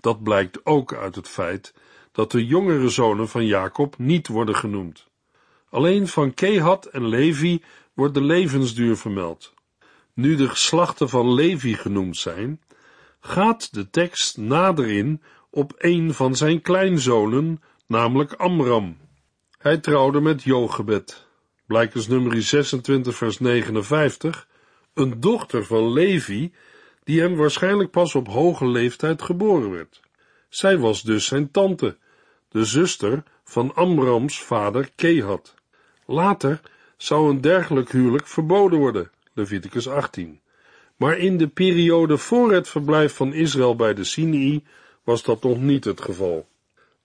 Dat 0.00 0.22
blijkt 0.22 0.66
ook 0.66 0.94
uit 0.94 1.14
het 1.14 1.28
feit 1.28 1.74
dat 2.12 2.30
de 2.30 2.46
jongere 2.46 2.88
zonen 2.88 3.28
van 3.28 3.46
Jacob 3.46 3.98
niet 3.98 4.28
worden 4.28 4.56
genoemd. 4.56 5.06
Alleen 5.70 6.08
van 6.08 6.34
Kehat 6.34 6.86
en 6.86 7.08
Levi 7.08 7.62
wordt 7.94 8.14
de 8.14 8.22
levensduur 8.22 8.96
vermeld. 8.96 9.54
Nu 10.12 10.36
de 10.36 10.48
geslachten 10.48 11.08
van 11.08 11.34
Levi 11.34 11.74
genoemd 11.74 12.16
zijn, 12.16 12.60
gaat 13.20 13.74
de 13.74 13.90
tekst 13.90 14.36
nader 14.36 14.88
in 14.88 15.22
op 15.50 15.72
een 15.76 16.14
van 16.14 16.36
zijn 16.36 16.60
kleinzonen, 16.62 17.62
namelijk 17.86 18.32
Amram. 18.32 18.96
Hij 19.58 19.78
trouwde 19.78 20.20
met 20.20 20.42
Jochebed, 20.42 21.26
blijkens 21.66 22.08
nummer 22.08 22.42
26 22.42 23.16
vers 23.16 23.38
59, 23.38 24.48
een 24.94 25.20
dochter 25.20 25.64
van 25.64 25.92
Levi, 25.92 26.52
die 27.04 27.20
hem 27.20 27.36
waarschijnlijk 27.36 27.90
pas 27.90 28.14
op 28.14 28.28
hoge 28.28 28.66
leeftijd 28.66 29.22
geboren 29.22 29.70
werd. 29.70 30.00
Zij 30.48 30.78
was 30.78 31.02
dus 31.02 31.26
zijn 31.26 31.50
tante, 31.50 31.96
de 32.48 32.64
zuster 32.64 33.22
van 33.44 33.74
Amrams 33.74 34.42
vader 34.42 34.90
Kehat. 34.94 35.54
Later 36.06 36.60
zou 36.96 37.30
een 37.30 37.40
dergelijk 37.40 37.90
huwelijk 37.90 38.26
verboden 38.26 38.78
worden, 38.78 39.10
Leviticus 39.32 39.88
18. 39.88 40.40
Maar 40.96 41.18
in 41.18 41.36
de 41.36 41.48
periode 41.48 42.18
voor 42.18 42.52
het 42.52 42.68
verblijf 42.68 43.14
van 43.14 43.32
Israël 43.32 43.76
bij 43.76 43.94
de 43.94 44.04
Sinai 44.04 44.64
was 45.04 45.22
dat 45.22 45.42
nog 45.42 45.58
niet 45.58 45.84
het 45.84 46.00
geval. 46.00 46.48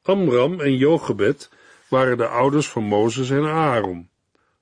Amram 0.03 0.59
en 0.59 0.75
Jochebed 0.75 1.49
waren 1.87 2.17
de 2.17 2.27
ouders 2.27 2.69
van 2.69 2.83
Mozes 2.83 3.29
en 3.29 3.45
Aaron. 3.45 4.09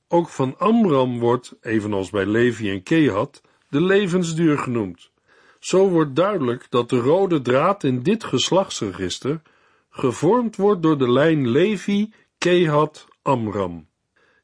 Ook 0.07 0.29
van 0.29 0.55
Amram 0.57 1.19
wordt, 1.19 1.55
evenals 1.61 2.09
bij 2.09 2.25
Levi 2.25 2.71
en 2.71 2.83
Kehat, 2.83 3.41
de 3.69 3.81
levensduur 3.81 4.57
genoemd. 4.57 5.11
Zo 5.59 5.89
wordt 5.89 6.15
duidelijk 6.15 6.65
dat 6.69 6.89
de 6.89 6.99
rode 6.99 7.41
draad 7.41 7.83
in 7.83 8.03
dit 8.03 8.23
geslachtsregister 8.23 9.41
gevormd 9.89 10.55
wordt 10.55 10.81
door 10.81 10.97
de 10.97 11.11
lijn 11.11 11.49
Levi, 11.49 12.13
Kehat, 12.37 13.07
Amram. 13.21 13.87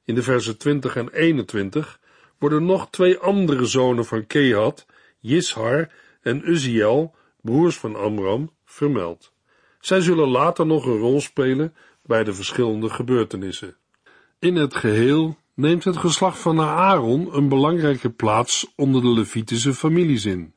In 0.06 0.16
de 0.16 0.24
versen 0.24 0.58
20 0.58 0.96
en 0.96 1.10
21 1.10 2.00
worden 2.40 2.66
nog 2.66 2.90
twee 2.90 3.18
andere 3.18 3.66
zonen 3.66 4.06
van 4.06 4.28
Kehat, 4.28 4.86
Jishar 5.20 5.92
en 6.22 6.50
Uziel, 6.50 7.16
broers 7.42 7.78
van 7.78 7.96
Amram, 7.96 8.52
vermeld. 8.66 9.32
Zij 9.80 10.02
zullen 10.02 10.28
later 10.28 10.66
nog 10.66 10.86
een 10.86 10.98
rol 10.98 11.22
spelen 11.22 11.76
bij 12.02 12.24
de 12.24 12.34
verschillende 12.34 12.90
gebeurtenissen. 12.90 13.76
In 14.40 14.56
het 14.56 14.76
geheel 14.76 15.38
neemt 15.56 15.84
het 15.84 15.98
geslacht 15.98 16.40
van 16.40 16.60
Aaron 16.60 17.36
een 17.36 17.50
belangrijke 17.50 18.10
plaats 18.10 18.74
onder 18.76 19.02
de 19.02 19.14
Levitische 19.14 19.74
families 19.74 20.26
in. 20.26 20.54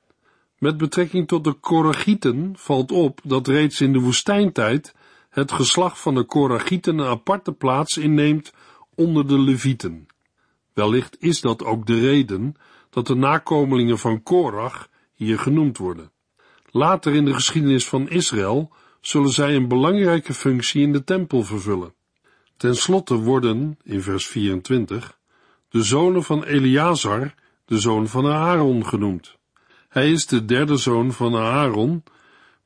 Met 0.58 0.76
betrekking 0.76 1.28
tot 1.28 1.44
de 1.44 1.52
Koragieten 1.52 2.52
valt 2.56 2.92
op 2.92 3.20
dat 3.24 3.46
reeds 3.46 3.80
in 3.80 3.92
de 3.92 4.00
woestijntijd 4.00 4.94
het 5.30 5.52
geslacht 5.52 5.98
van 5.98 6.14
de 6.14 6.24
Koragieten 6.24 6.98
een 6.98 7.06
aparte 7.06 7.52
plaats 7.52 7.96
inneemt 7.96 8.52
onder 8.94 9.26
de 9.28 9.38
Levieten. 9.38 10.06
Wellicht 10.72 11.16
is 11.20 11.40
dat 11.40 11.64
ook 11.64 11.86
de 11.86 12.00
reden 12.00 12.54
dat 12.90 13.06
de 13.06 13.14
nakomelingen 13.14 13.98
van 13.98 14.22
Korach 14.22 14.88
hier 15.14 15.38
genoemd 15.38 15.78
worden. 15.78 16.12
Later 16.70 17.14
in 17.14 17.24
de 17.24 17.34
geschiedenis 17.34 17.88
van 17.88 18.08
Israël 18.08 18.72
zullen 19.00 19.30
zij 19.30 19.54
een 19.54 19.68
belangrijke 19.68 20.34
functie 20.34 20.82
in 20.82 20.92
de 20.92 21.04
tempel 21.04 21.42
vervullen. 21.42 21.95
Ten 22.56 22.76
slotte 22.76 23.14
worden, 23.14 23.78
in 23.82 24.02
vers 24.02 24.26
24, 24.26 25.18
de 25.68 25.82
zonen 25.82 26.22
van 26.22 26.44
Eleazar, 26.44 27.34
de 27.64 27.78
zoon 27.78 28.08
van 28.08 28.26
Aaron, 28.26 28.86
genoemd. 28.86 29.36
Hij 29.88 30.10
is 30.10 30.26
de 30.26 30.44
derde 30.44 30.76
zoon 30.76 31.12
van 31.12 31.36
Aaron, 31.36 32.02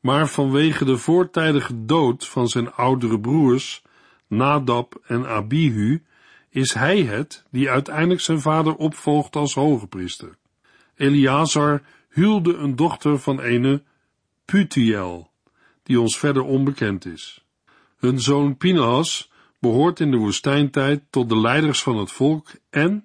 maar 0.01 0.29
vanwege 0.29 0.85
de 0.85 0.97
voortijdige 0.97 1.85
dood 1.85 2.27
van 2.27 2.49
zijn 2.49 2.73
oudere 2.73 3.21
broers, 3.21 3.83
Nadab 4.27 5.01
en 5.07 5.27
Abihu, 5.27 6.03
is 6.51 6.75
hij 6.75 7.03
het 7.03 7.45
die 7.51 7.71
uiteindelijk 7.71 8.21
zijn 8.21 8.41
vader 8.41 8.75
opvolgt 8.75 9.37
als 9.37 9.55
hoge 9.55 9.87
priester. 9.87 10.37
Eleazar 10.95 11.83
huwde 12.09 12.55
een 12.55 12.77
dochter 12.77 13.19
van 13.19 13.41
ene 13.41 13.83
Putiel, 14.45 15.31
die 15.83 16.01
ons 16.01 16.19
verder 16.19 16.43
onbekend 16.43 17.07
is. 17.07 17.45
Hun 17.97 18.21
zoon 18.21 18.57
Pinahas 18.57 19.30
behoort 19.61 20.01
in 20.01 20.11
de 20.11 20.17
woestijntijd 20.17 21.03
tot 21.11 21.29
de 21.29 21.41
leiders 21.41 21.83
van 21.83 21.97
het 21.97 22.13
volk 22.13 22.51
en 22.71 23.05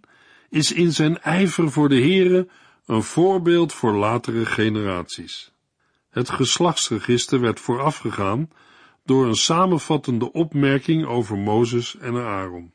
is 0.49 0.71
in 0.71 0.91
zijn 0.93 1.21
ijver 1.21 1.71
voor 1.71 1.89
de 1.89 2.01
Here 2.01 2.47
een 2.85 3.03
voorbeeld 3.03 3.73
voor 3.73 3.93
latere 3.93 4.45
generaties. 4.45 5.51
Het 6.09 6.29
geslachtsregister 6.29 7.39
werd 7.39 7.59
voorafgegaan 7.59 8.49
door 9.03 9.25
een 9.25 9.35
samenvattende 9.35 10.31
opmerking 10.31 11.05
over 11.05 11.37
Mozes 11.37 11.97
en 11.97 12.15
Aaron. 12.15 12.73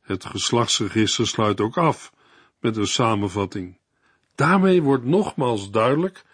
Het 0.00 0.24
geslachtsregister 0.24 1.26
sluit 1.26 1.60
ook 1.60 1.78
af 1.78 2.12
met 2.60 2.76
een 2.76 2.86
samenvatting. 2.86 3.78
Daarmee 4.34 4.82
wordt 4.82 5.04
nogmaals 5.04 5.70
duidelijk 5.70 6.24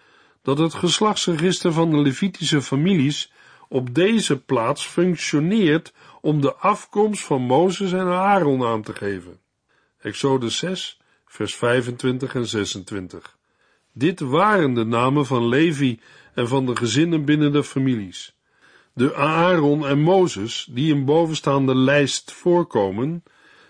dat 0.42 0.58
het 0.58 0.74
geslachtsregister 0.74 1.72
van 1.72 1.90
de 1.90 1.98
Levitische 1.98 2.62
families 2.62 3.32
op 3.68 3.94
deze 3.94 4.40
plaats 4.40 4.86
functioneert 4.86 5.92
om 6.20 6.40
de 6.40 6.54
afkomst 6.54 7.24
van 7.24 7.42
Mozes 7.42 7.92
en 7.92 8.06
Aaron 8.06 8.64
aan 8.64 8.82
te 8.82 8.94
geven. 8.94 9.40
Exodus 10.00 10.58
6, 10.58 11.00
vers 11.26 11.54
25 11.54 12.34
en 12.34 12.46
26. 12.46 13.36
Dit 13.92 14.20
waren 14.20 14.74
de 14.74 14.84
namen 14.84 15.26
van 15.26 15.48
Levi 15.48 16.00
en 16.34 16.48
van 16.48 16.66
de 16.66 16.76
gezinnen 16.76 17.24
binnen 17.24 17.52
de 17.52 17.64
families. 17.64 18.34
De 18.92 19.14
Aaron 19.14 19.86
en 19.86 20.00
Mozes, 20.00 20.68
die 20.70 20.94
in 20.94 21.04
bovenstaande 21.04 21.74
lijst 21.74 22.32
voorkomen, 22.32 23.22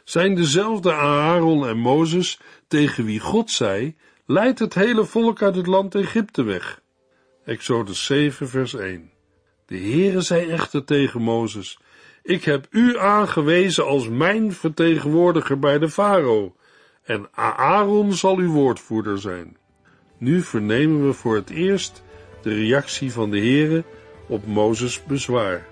zijn 0.05 0.35
dezelfde 0.35 0.93
Aaron 0.93 1.67
en 1.67 1.79
Mozes 1.79 2.41
tegen 2.69 3.05
wie 3.05 3.21
God 3.21 3.51
zei, 3.51 3.97
leidt 4.27 4.59
het 4.59 4.75
hele 4.75 5.05
volk 5.05 5.43
uit 5.43 5.57
het 5.57 5.67
land 5.67 5.95
Egypte 5.95 6.43
weg. 6.43 6.81
Exodus 7.45 8.05
7 8.05 8.49
vers 8.49 8.75
1 8.75 9.15
De 9.67 9.79
Heere 9.79 10.21
zei 10.21 10.51
echter 10.51 10.85
tegen 10.85 11.23
Mozes, 11.23 11.79
ik 12.23 12.45
heb 12.45 12.67
u 12.71 12.99
aangewezen 12.99 13.87
als 13.87 14.09
mijn 14.09 14.53
vertegenwoordiger 14.53 15.59
bij 15.59 15.79
de 15.79 15.89
farao, 15.89 16.55
en 17.05 17.29
Aaron 17.35 18.13
zal 18.13 18.37
uw 18.37 18.53
woordvoerder 18.53 19.19
zijn. 19.19 19.57
Nu 20.19 20.43
vernemen 20.43 21.07
we 21.07 21.13
voor 21.13 21.35
het 21.35 21.51
eerst 21.51 22.03
de 22.43 22.55
reactie 22.55 23.13
van 23.13 23.31
de 23.31 23.39
Heere 23.39 23.85
op 24.27 24.47
Mozes 24.47 25.05
bezwaar. 25.05 25.67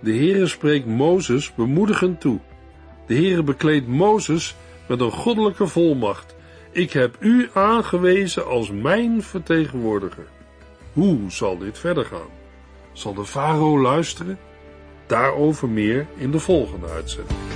De 0.00 0.16
Heere 0.16 0.46
spreekt 0.46 0.86
Mozes 0.86 1.54
bemoedigend 1.54 2.20
toe. 2.20 2.40
De 3.06 3.14
Heere 3.14 3.42
bekleedt 3.42 3.86
Mozes 3.86 4.56
met 4.88 5.00
een 5.00 5.12
goddelijke 5.12 5.66
volmacht. 5.66 6.34
Ik 6.70 6.92
heb 6.92 7.16
u 7.20 7.48
aangewezen 7.52 8.46
als 8.46 8.70
mijn 8.70 9.22
vertegenwoordiger. 9.22 10.26
Hoe 10.92 11.30
zal 11.30 11.58
dit 11.58 11.78
verder 11.78 12.04
gaan? 12.04 12.35
Zal 12.96 13.14
de 13.14 13.24
farao 13.24 13.80
luisteren? 13.80 14.38
Daarover 15.06 15.68
meer 15.68 16.06
in 16.16 16.30
de 16.30 16.38
volgende 16.38 16.86
uitzending. 16.86 17.55